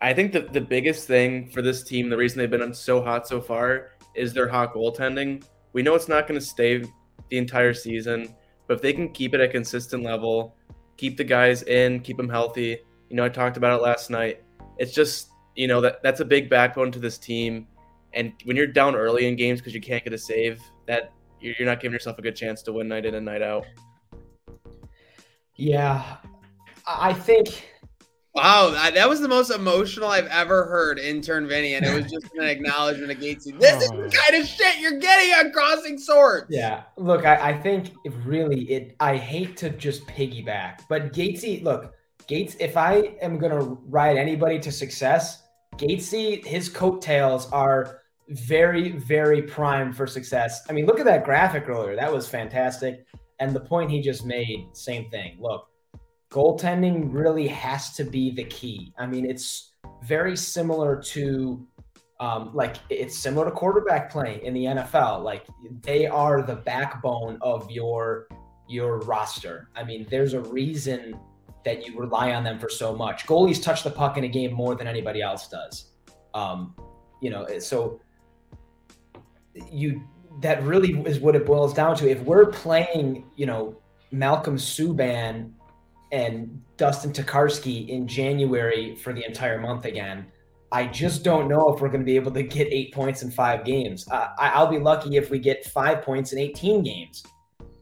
I 0.00 0.12
think 0.12 0.32
that 0.32 0.52
the 0.52 0.60
biggest 0.60 1.06
thing 1.06 1.48
for 1.50 1.62
this 1.62 1.82
team, 1.82 2.10
the 2.10 2.16
reason 2.16 2.38
they've 2.38 2.50
been 2.50 2.74
so 2.74 3.02
hot 3.02 3.26
so 3.26 3.40
far, 3.40 3.92
is 4.14 4.32
their 4.32 4.48
hot 4.48 4.74
goaltending. 4.74 5.44
We 5.72 5.82
know 5.82 5.94
it's 5.94 6.08
not 6.08 6.26
going 6.26 6.40
to 6.40 6.44
stay 6.44 6.84
the 7.30 7.38
entire 7.38 7.72
season, 7.72 8.34
but 8.66 8.74
if 8.74 8.82
they 8.82 8.92
can 8.92 9.10
keep 9.10 9.34
it 9.34 9.40
at 9.40 9.48
a 9.48 9.52
consistent 9.52 10.02
level, 10.02 10.56
keep 10.96 11.16
the 11.16 11.24
guys 11.24 11.62
in, 11.62 12.00
keep 12.00 12.16
them 12.16 12.28
healthy. 12.28 12.78
You 13.08 13.16
know, 13.16 13.24
I 13.24 13.28
talked 13.28 13.56
about 13.56 13.78
it 13.78 13.82
last 13.82 14.10
night. 14.10 14.42
It's 14.78 14.92
just, 14.92 15.30
you 15.56 15.66
know, 15.66 15.80
that 15.80 16.02
that's 16.02 16.20
a 16.20 16.24
big 16.24 16.48
backbone 16.48 16.92
to 16.92 16.98
this 16.98 17.18
team. 17.18 17.66
And 18.12 18.32
when 18.44 18.56
you're 18.56 18.66
down 18.66 18.94
early 18.94 19.26
in 19.26 19.36
games 19.36 19.60
because 19.60 19.74
you 19.74 19.80
can't 19.80 20.04
get 20.04 20.12
a 20.12 20.18
save, 20.18 20.60
that 20.86 21.12
you're 21.40 21.54
not 21.60 21.80
giving 21.80 21.92
yourself 21.92 22.18
a 22.18 22.22
good 22.22 22.36
chance 22.36 22.62
to 22.62 22.72
win 22.72 22.88
night 22.88 23.04
in 23.04 23.14
and 23.14 23.24
night 23.24 23.42
out. 23.42 23.66
Yeah, 25.54 26.16
I 26.86 27.12
think 27.12 27.48
Wow, 28.36 28.68
that 28.90 29.08
was 29.08 29.22
the 29.22 29.28
most 29.28 29.50
emotional 29.50 30.10
I've 30.10 30.26
ever 30.26 30.66
heard 30.66 30.98
intern 30.98 31.48
Vinny, 31.48 31.72
and 31.72 31.86
it 31.86 31.94
was 31.94 32.12
just 32.12 32.34
an 32.34 32.44
acknowledgement 32.44 33.10
of 33.10 33.16
Gatesy. 33.16 33.58
This 33.58 33.82
is 33.82 33.88
the 33.88 33.96
oh. 33.96 34.10
kind 34.10 34.42
of 34.42 34.46
shit 34.46 34.78
you're 34.78 34.98
getting 34.98 35.32
on 35.32 35.52
Crossing 35.52 35.96
Swords. 35.96 36.48
Yeah, 36.50 36.82
look, 36.98 37.24
I, 37.24 37.52
I 37.52 37.58
think 37.58 37.94
it 38.04 38.12
really 38.26 38.64
it. 38.64 38.94
I 39.00 39.16
hate 39.16 39.56
to 39.58 39.70
just 39.70 40.06
piggyback, 40.06 40.82
but 40.86 41.14
Gatesy, 41.14 41.64
look, 41.64 41.94
Gates. 42.26 42.56
If 42.60 42.76
I 42.76 43.16
am 43.22 43.38
gonna 43.38 43.62
ride 43.62 44.18
anybody 44.18 44.58
to 44.58 44.70
success, 44.70 45.44
Gatesy, 45.76 46.44
his 46.44 46.68
coattails 46.68 47.50
are 47.52 48.00
very, 48.28 48.92
very 48.92 49.42
prime 49.42 49.92
for 49.92 50.06
success. 50.06 50.62
I 50.68 50.72
mean, 50.72 50.86
look 50.86 50.98
at 50.98 51.06
that 51.06 51.24
graphic 51.24 51.68
earlier. 51.68 51.94
That 51.94 52.12
was 52.12 52.28
fantastic. 52.28 53.06
And 53.38 53.54
the 53.54 53.60
point 53.60 53.90
he 53.90 54.00
just 54.00 54.24
made, 54.24 54.68
same 54.72 55.10
thing. 55.10 55.36
Look, 55.38 55.68
goaltending 56.30 57.12
really 57.12 57.46
has 57.48 57.92
to 57.94 58.04
be 58.04 58.30
the 58.30 58.44
key. 58.44 58.92
I 58.98 59.06
mean, 59.06 59.28
it's 59.28 59.72
very 60.02 60.36
similar 60.36 61.00
to 61.00 61.66
um, 62.18 62.50
like 62.54 62.76
it's 62.88 63.18
similar 63.18 63.44
to 63.44 63.50
quarterback 63.50 64.10
play 64.10 64.40
in 64.42 64.54
the 64.54 64.64
NFL. 64.64 65.22
Like 65.22 65.46
they 65.82 66.06
are 66.06 66.42
the 66.42 66.56
backbone 66.56 67.38
of 67.42 67.70
your 67.70 68.26
your 68.68 68.98
roster. 69.00 69.68
I 69.76 69.84
mean, 69.84 70.06
there's 70.10 70.32
a 70.32 70.40
reason 70.40 71.18
that 71.66 71.86
you 71.86 71.98
rely 71.98 72.32
on 72.32 72.42
them 72.42 72.58
for 72.58 72.70
so 72.70 72.96
much. 72.96 73.26
Goalies 73.26 73.62
touch 73.62 73.82
the 73.82 73.90
puck 73.90 74.16
in 74.16 74.24
a 74.24 74.28
game 74.28 74.54
more 74.54 74.74
than 74.74 74.86
anybody 74.86 75.20
else 75.20 75.48
does. 75.48 75.90
Um, 76.32 76.74
you 77.20 77.28
know, 77.28 77.46
so 77.58 78.00
you 79.70 80.02
that 80.40 80.62
really 80.62 80.92
is 81.02 81.20
what 81.20 81.36
it 81.36 81.44
boils 81.44 81.74
down 81.74 81.96
to. 81.96 82.08
If 82.08 82.20
we're 82.22 82.46
playing, 82.46 83.24
you 83.36 83.46
know, 83.46 83.76
Malcolm 84.12 84.56
Subban 84.56 85.52
and 86.12 86.62
Dustin 86.76 87.12
Tokarski 87.12 87.88
in 87.88 88.06
January 88.06 88.94
for 88.96 89.12
the 89.12 89.24
entire 89.24 89.58
month 89.58 89.84
again. 89.84 90.26
I 90.72 90.86
just 90.86 91.22
don't 91.22 91.48
know 91.48 91.72
if 91.72 91.80
we're 91.80 91.88
going 91.88 92.00
to 92.00 92.04
be 92.04 92.16
able 92.16 92.32
to 92.32 92.42
get 92.42 92.68
eight 92.70 92.92
points 92.92 93.22
in 93.22 93.30
five 93.30 93.64
games. 93.64 94.06
Uh, 94.10 94.28
I'll 94.38 94.66
be 94.66 94.78
lucky 94.78 95.16
if 95.16 95.30
we 95.30 95.38
get 95.38 95.64
five 95.64 96.02
points 96.02 96.32
in 96.32 96.38
18 96.38 96.82
games. 96.82 97.24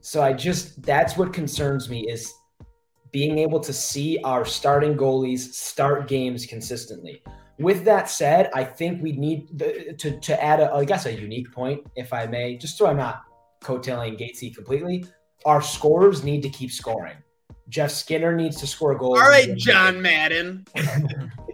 So 0.00 0.22
I 0.22 0.32
just, 0.32 0.82
that's 0.82 1.16
what 1.16 1.32
concerns 1.32 1.88
me 1.88 2.06
is 2.08 2.34
being 3.14 3.38
able 3.38 3.60
to 3.60 3.72
see 3.72 4.18
our 4.24 4.44
starting 4.44 4.96
goalies 4.96 5.54
start 5.54 6.08
games 6.08 6.46
consistently. 6.46 7.22
With 7.60 7.84
that 7.84 8.10
said, 8.10 8.50
I 8.52 8.64
think 8.64 9.00
we 9.00 9.12
need 9.12 9.56
the, 9.56 9.94
to, 10.00 10.18
to 10.18 10.42
add, 10.42 10.58
a, 10.58 10.72
I 10.74 10.84
guess, 10.84 11.06
a 11.06 11.12
unique 11.12 11.52
point, 11.52 11.86
if 11.94 12.12
I 12.12 12.26
may, 12.26 12.56
just 12.56 12.76
so 12.76 12.88
I'm 12.88 12.96
not 12.96 13.22
coattailing 13.62 14.18
Gatesy 14.18 14.52
completely. 14.52 15.06
Our 15.46 15.62
scorers 15.62 16.24
need 16.24 16.42
to 16.42 16.48
keep 16.48 16.72
scoring. 16.72 17.16
Jeff 17.68 17.92
Skinner 17.92 18.34
needs 18.34 18.56
to 18.56 18.66
score 18.66 18.96
goals. 18.96 19.20
All 19.20 19.28
right, 19.28 19.54
John 19.54 20.02
Madden. 20.02 20.66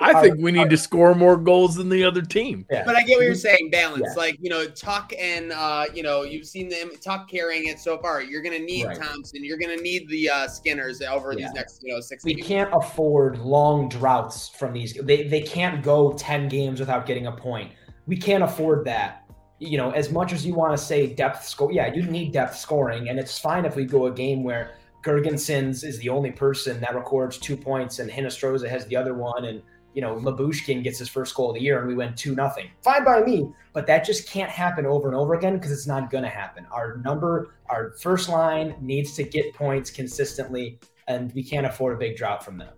I 0.00 0.20
think 0.20 0.38
we 0.40 0.52
need 0.52 0.70
to 0.70 0.76
score 0.76 1.14
more 1.14 1.36
goals 1.36 1.76
than 1.76 1.88
the 1.88 2.04
other 2.04 2.22
team. 2.22 2.66
Yeah. 2.70 2.84
But 2.84 2.96
I 2.96 3.02
get 3.02 3.16
what 3.16 3.24
you're 3.24 3.34
saying, 3.34 3.70
balance. 3.70 4.04
Yeah. 4.08 4.14
Like, 4.14 4.38
you 4.40 4.50
know, 4.50 4.66
Tuch 4.66 5.12
and 5.18 5.52
uh, 5.52 5.86
you 5.94 6.02
know, 6.02 6.22
you've 6.22 6.46
seen 6.46 6.68
them 6.68 6.90
Tuch 7.00 7.28
carrying 7.28 7.68
it 7.68 7.78
so 7.78 7.98
far. 7.98 8.22
You're 8.22 8.42
gonna 8.42 8.58
need 8.58 8.86
right. 8.86 9.00
Thompson, 9.00 9.44
you're 9.44 9.58
gonna 9.58 9.76
need 9.76 10.08
the 10.08 10.28
uh 10.28 10.48
Skinners 10.48 11.00
over 11.02 11.32
yeah. 11.32 11.46
these 11.46 11.54
next, 11.54 11.82
you 11.82 11.92
know, 11.92 12.00
six 12.00 12.24
We 12.24 12.34
can't 12.34 12.70
afford 12.74 13.38
long 13.38 13.88
droughts 13.88 14.48
from 14.48 14.72
these. 14.72 14.94
They 14.94 15.28
they 15.28 15.42
can't 15.42 15.82
go 15.82 16.12
10 16.12 16.48
games 16.48 16.80
without 16.80 17.06
getting 17.06 17.26
a 17.26 17.32
point. 17.32 17.72
We 18.06 18.16
can't 18.16 18.44
afford 18.44 18.84
that. 18.86 19.22
You 19.60 19.78
know, 19.78 19.92
as 19.92 20.10
much 20.10 20.32
as 20.32 20.44
you 20.44 20.54
want 20.54 20.76
to 20.76 20.78
say 20.78 21.06
depth 21.06 21.46
score, 21.46 21.72
yeah, 21.72 21.92
you 21.94 22.02
need 22.02 22.32
depth 22.32 22.56
scoring, 22.56 23.08
and 23.08 23.18
it's 23.18 23.38
fine 23.38 23.64
if 23.64 23.76
we 23.76 23.84
go 23.84 24.06
a 24.06 24.10
game 24.10 24.42
where 24.42 24.74
Girgensons 25.02 25.84
is 25.84 25.98
the 25.98 26.08
only 26.08 26.32
person 26.32 26.80
that 26.80 26.94
records 26.94 27.38
two 27.38 27.56
points, 27.56 27.98
and 27.98 28.10
Hinostroza 28.10 28.68
has 28.68 28.84
the 28.86 28.96
other 28.96 29.14
one, 29.14 29.44
and 29.44 29.62
you 29.94 30.00
know 30.00 30.16
Lyubushkin 30.16 30.82
gets 30.82 30.98
his 30.98 31.08
first 31.08 31.34
goal 31.34 31.50
of 31.50 31.54
the 31.54 31.62
year, 31.62 31.78
and 31.78 31.88
we 31.88 31.94
win 31.94 32.14
two 32.14 32.34
nothing. 32.34 32.68
Fine 32.82 33.04
by 33.04 33.22
me, 33.22 33.50
but 33.72 33.86
that 33.86 34.04
just 34.04 34.28
can't 34.28 34.50
happen 34.50 34.84
over 34.86 35.08
and 35.08 35.16
over 35.16 35.34
again 35.34 35.54
because 35.54 35.70
it's 35.70 35.86
not 35.86 36.10
going 36.10 36.24
to 36.24 36.30
happen. 36.30 36.66
Our 36.70 36.98
number, 36.98 37.54
our 37.68 37.94
first 38.00 38.28
line 38.28 38.74
needs 38.80 39.14
to 39.14 39.22
get 39.22 39.54
points 39.54 39.90
consistently, 39.90 40.78
and 41.08 41.32
we 41.34 41.42
can't 41.42 41.66
afford 41.66 41.94
a 41.94 41.98
big 41.98 42.16
drop 42.16 42.42
from 42.42 42.58
them. 42.58 42.74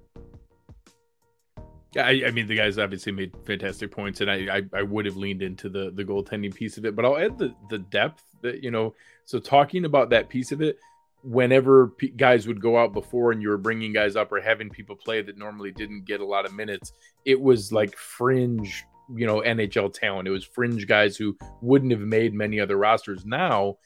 Yeah, 1.94 2.06
I, 2.06 2.24
I, 2.26 2.30
mean 2.30 2.46
the 2.46 2.56
guys 2.56 2.76
obviously 2.76 3.12
made 3.12 3.34
fantastic 3.46 3.90
points, 3.90 4.20
and 4.20 4.30
I, 4.30 4.58
I, 4.58 4.62
I 4.74 4.82
would 4.82 5.06
have 5.06 5.16
leaned 5.16 5.40
into 5.40 5.70
the 5.70 5.90
the 5.90 6.04
goaltending 6.04 6.54
piece 6.54 6.76
of 6.76 6.84
it, 6.84 6.94
but 6.94 7.06
I'll 7.06 7.16
add 7.16 7.38
the 7.38 7.54
the 7.70 7.78
depth 7.78 8.22
that 8.42 8.62
you 8.62 8.70
know. 8.70 8.94
So 9.24 9.38
talking 9.38 9.86
about 9.86 10.10
that 10.10 10.28
piece 10.28 10.52
of 10.52 10.60
it, 10.60 10.78
whenever 11.26 11.88
p- 11.88 12.08
guys 12.08 12.46
would 12.46 12.60
go 12.60 12.78
out 12.78 12.92
before 12.92 13.32
and 13.32 13.42
you 13.42 13.48
were 13.48 13.58
bringing 13.58 13.92
guys 13.92 14.14
up 14.14 14.30
or 14.30 14.40
having 14.40 14.70
people 14.70 14.94
play 14.94 15.20
that 15.20 15.36
normally 15.36 15.72
didn't 15.72 16.04
get 16.04 16.20
a 16.20 16.24
lot 16.24 16.46
of 16.46 16.54
minutes, 16.54 16.92
it 17.24 17.40
was 17.40 17.72
like 17.72 17.96
fringe, 17.96 18.84
you 19.12 19.26
know, 19.26 19.40
NHL 19.40 19.92
talent. 19.92 20.28
It 20.28 20.30
was 20.30 20.44
fringe 20.44 20.86
guys 20.86 21.16
who 21.16 21.36
wouldn't 21.60 21.90
have 21.90 22.00
made 22.00 22.32
many 22.32 22.60
other 22.60 22.76
rosters. 22.76 23.26
Now, 23.26 23.78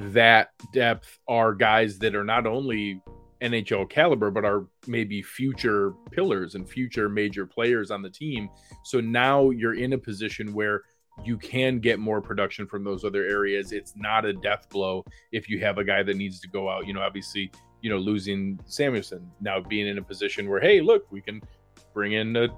that 0.00 0.50
depth 0.74 1.18
are 1.26 1.54
guys 1.54 1.98
that 2.00 2.14
are 2.14 2.24
not 2.24 2.46
only 2.46 3.00
NHL 3.40 3.88
caliber, 3.88 4.30
but 4.30 4.44
are 4.44 4.66
maybe 4.86 5.22
future 5.22 5.94
pillars 6.10 6.54
and 6.54 6.68
future 6.68 7.08
major 7.08 7.46
players 7.46 7.90
on 7.90 8.02
the 8.02 8.10
team. 8.10 8.50
So 8.84 9.00
now 9.00 9.48
you're 9.48 9.74
in 9.74 9.94
a 9.94 9.98
position 9.98 10.52
where 10.52 10.82
you 11.24 11.36
can 11.36 11.78
get 11.78 11.98
more 11.98 12.20
production 12.20 12.66
from 12.66 12.84
those 12.84 13.04
other 13.04 13.24
areas. 13.24 13.72
It's 13.72 13.94
not 13.96 14.24
a 14.24 14.32
death 14.32 14.68
blow 14.70 15.04
if 15.30 15.48
you 15.48 15.60
have 15.60 15.78
a 15.78 15.84
guy 15.84 16.02
that 16.02 16.16
needs 16.16 16.40
to 16.40 16.48
go 16.48 16.68
out. 16.68 16.86
You 16.86 16.94
know, 16.94 17.02
obviously, 17.02 17.52
you 17.80 17.90
know, 17.90 17.98
losing 17.98 18.58
Samuelsson 18.66 19.30
now 19.40 19.60
being 19.60 19.86
in 19.86 19.98
a 19.98 20.02
position 20.02 20.48
where, 20.48 20.60
hey, 20.60 20.80
look, 20.80 21.10
we 21.10 21.20
can 21.20 21.40
bring 21.92 22.12
in 22.12 22.36
a 22.36 22.48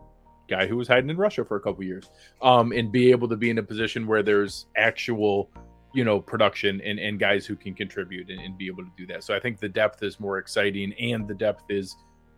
guy 0.48 0.66
who 0.66 0.76
was 0.76 0.86
hiding 0.86 1.10
in 1.10 1.16
Russia 1.16 1.44
for 1.44 1.56
a 1.56 1.60
couple 1.60 1.82
years, 1.82 2.10
um, 2.42 2.72
and 2.72 2.92
be 2.92 3.10
able 3.10 3.28
to 3.28 3.36
be 3.36 3.50
in 3.50 3.58
a 3.58 3.62
position 3.62 4.06
where 4.06 4.22
there's 4.22 4.66
actual, 4.76 5.50
you 5.94 6.04
know, 6.04 6.20
production 6.20 6.80
and, 6.82 6.98
and 6.98 7.18
guys 7.18 7.46
who 7.46 7.56
can 7.56 7.74
contribute 7.74 8.30
and, 8.30 8.40
and 8.40 8.58
be 8.58 8.66
able 8.66 8.84
to 8.84 8.90
do 8.96 9.06
that. 9.06 9.24
So 9.24 9.34
I 9.34 9.40
think 9.40 9.58
the 9.58 9.68
depth 9.68 10.02
is 10.02 10.20
more 10.20 10.38
exciting, 10.38 10.92
and 10.94 11.26
the 11.26 11.34
depth 11.34 11.64
is 11.70 11.96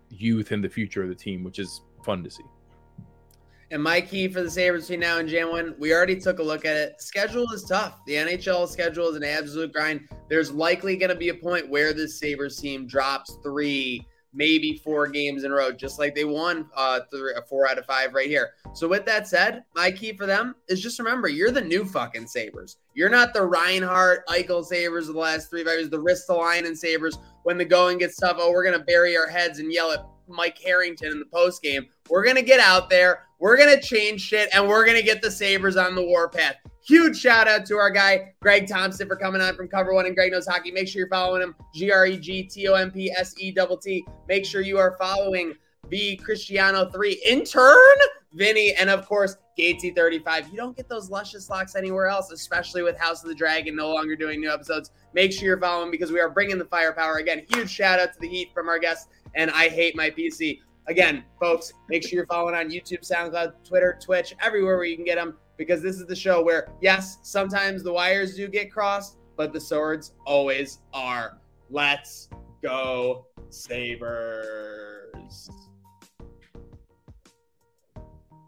youth 0.09 0.53
and 0.53 0.63
the 0.63 0.69
future 0.69 1.03
of 1.03 1.09
the 1.09 1.15
team, 1.15 1.43
which 1.43 1.59
is 1.59 1.83
fun 2.05 2.23
to 2.23 2.31
see. 2.31 2.45
And 3.71 3.83
my 3.83 4.01
key 4.01 4.29
for 4.29 4.43
the 4.43 4.51
Sabres 4.51 4.83
between 4.83 5.01
now 5.01 5.19
and 5.19 5.29
Jan 5.29 5.51
1, 5.51 5.75
we 5.79 5.93
already 5.93 6.21
took 6.21 6.39
a 6.39 6.43
look 6.43 6.65
at 6.65 6.77
it. 6.77 7.03
Schedule 7.03 7.51
is 7.53 7.65
tough. 7.65 7.99
The 8.07 8.15
NHL 8.15 8.69
schedule 8.69 9.09
is 9.09 9.17
an 9.17 9.25
absolute 9.25 9.73
grind. 9.73 10.09
There's 10.29 10.53
likely 10.53 10.97
going 10.97 11.11
to 11.11 11.17
be 11.17 11.31
a 11.31 11.35
point 11.35 11.69
where 11.69 11.93
this 11.93 12.19
Sabres 12.19 12.61
team 12.61 12.87
drops 12.87 13.39
three, 13.43 14.07
maybe 14.33 14.81
four 14.85 15.09
games 15.09 15.43
in 15.43 15.51
a 15.51 15.55
row, 15.57 15.73
just 15.73 15.99
like 15.99 16.15
they 16.15 16.25
won 16.25 16.69
uh, 16.77 17.01
three, 17.11 17.33
four 17.49 17.69
out 17.69 17.79
of 17.79 17.87
five 17.87 18.15
right 18.15 18.29
here. 18.29 18.51
So, 18.73 18.87
with 18.87 19.05
that 19.07 19.27
said, 19.27 19.65
my 19.75 19.91
key 19.91 20.17
for 20.17 20.27
them 20.27 20.55
is 20.69 20.81
just 20.81 21.01
remember 21.01 21.27
you're 21.27 21.51
the 21.51 21.61
new 21.61 21.85
fucking 21.85 22.29
Sabres. 22.29 22.77
You're 22.95 23.11
not 23.11 23.35
the 23.35 23.45
Reinhart, 23.45 24.29
Eichel 24.29 24.65
Sabres 24.65 25.09
of 25.09 25.15
the 25.15 25.21
last 25.21 25.51
three, 25.51 25.65
five 25.65 25.79
years, 25.79 25.91
the 25.91 25.99
Ristolainen 25.99 26.77
Sabres 26.77 27.19
when 27.43 27.59
the 27.59 27.65
going 27.65 27.99
gets 27.99 28.17
tough. 28.17 28.37
Oh, 28.39 28.53
we're 28.53 28.65
going 28.65 28.79
to 28.79 28.85
bury 28.85 29.17
our 29.17 29.29
heads 29.29 29.59
and 29.59 29.73
yell 29.73 29.91
at 29.91 30.07
Mike 30.29 30.59
Harrington 30.59 31.13
in 31.13 31.19
the 31.19 31.27
post 31.27 31.63
game. 31.63 31.87
We're 32.09 32.25
going 32.25 32.37
to 32.37 32.43
get 32.43 32.61
out 32.61 32.91
there. 32.91 33.26
We're 33.39 33.57
going 33.57 33.75
to 33.75 33.81
change 33.81 34.23
shit 34.23 34.49
and 34.55 34.67
we're 34.67 34.85
going 34.85 34.97
to 34.97 35.03
get 35.03 35.21
the 35.21 35.31
Sabres 35.31 35.77
on 35.77 35.95
the 35.95 36.03
warpath. 36.03 36.57
Huge 36.87 37.19
shout 37.19 37.49
out 37.49 37.67
to 37.67 37.77
our 37.77 37.91
guy, 37.91 38.33
Greg 38.41 38.67
Tompsett, 38.67 39.09
for 39.09 39.17
coming 39.17 39.41
on 39.41 39.57
from 39.57 39.67
Cover 39.67 39.93
One 39.93 40.07
and 40.07 40.15
Greg 40.15 40.33
Knows 40.33 40.47
Hockey. 40.47 40.71
Make 40.71 40.87
sure 40.87 41.01
you're 41.01 41.09
following 41.09 41.43
him, 41.43 41.55
G 41.75 41.91
R 41.91 42.07
E 42.07 42.17
G 42.17 42.45
T 42.45 42.69
O 42.69 42.75
M 42.75 42.93
P 42.93 43.11
S 43.11 43.35
E 43.39 43.53
T 43.53 43.77
T. 43.83 44.07
Make 44.29 44.47
sure 44.47 44.61
you 44.61 44.79
are 44.79 44.97
following 44.97 45.55
V 45.91 46.17
Cristiano 46.17 46.89
3 46.89 47.23
intern, 47.27 47.77
Vinny, 48.33 48.73
and 48.75 48.89
of 48.89 49.07
course, 49.07 49.37
Gatesy35. 49.59 50.51
You 50.51 50.57
don't 50.57 50.77
get 50.77 50.89
those 50.89 51.11
luscious 51.11 51.51
locks 51.51 51.75
anywhere 51.75 52.07
else, 52.07 52.31
especially 52.31 52.83
with 52.83 52.97
House 52.99 53.23
of 53.23 53.29
the 53.29 53.35
Dragon 53.35 53.75
no 53.75 53.93
longer 53.93 54.15
doing 54.15 54.41
new 54.41 54.53
episodes. 54.53 54.91
Make 55.13 55.33
sure 55.33 55.45
you're 55.45 55.61
following 55.61 55.91
because 55.91 56.13
we 56.13 56.21
are 56.21 56.31
bringing 56.31 56.59
the 56.59 56.67
firepower 56.67 57.17
again. 57.17 57.45
Huge 57.53 57.71
shout 57.71 57.99
out 57.99 58.13
to 58.13 58.21
the 58.21 58.29
Heat 58.29 58.53
from 58.55 58.69
our 58.69 58.79
guests, 58.79 59.09
and 59.35 59.51
I 59.51 59.69
hate 59.69 59.97
my 59.97 60.11
PC. 60.11 60.61
Again, 60.89 61.25
folks, 61.41 61.73
make 61.89 62.05
sure 62.05 62.17
you're 62.17 62.27
following 62.27 62.55
on 62.55 62.71
YouTube, 62.71 63.01
SoundCloud, 63.01 63.65
Twitter, 63.65 63.99
Twitch, 64.01 64.35
everywhere 64.41 64.77
where 64.77 64.85
you 64.85 64.95
can 64.95 65.05
get 65.05 65.17
them 65.17 65.37
because 65.57 65.83
this 65.83 65.97
is 65.97 66.07
the 66.07 66.15
show 66.15 66.45
where, 66.45 66.69
yes, 66.81 67.19
sometimes 67.23 67.83
the 67.83 67.93
wires 67.93 68.37
do 68.37 68.47
get 68.47 68.73
crossed, 68.73 69.19
but 69.37 69.53
the 69.53 69.61
swords 69.61 70.13
always 70.25 70.79
are. 70.93 71.39
Let's 71.71 72.29
go, 72.63 73.27
Sabres. 73.51 75.51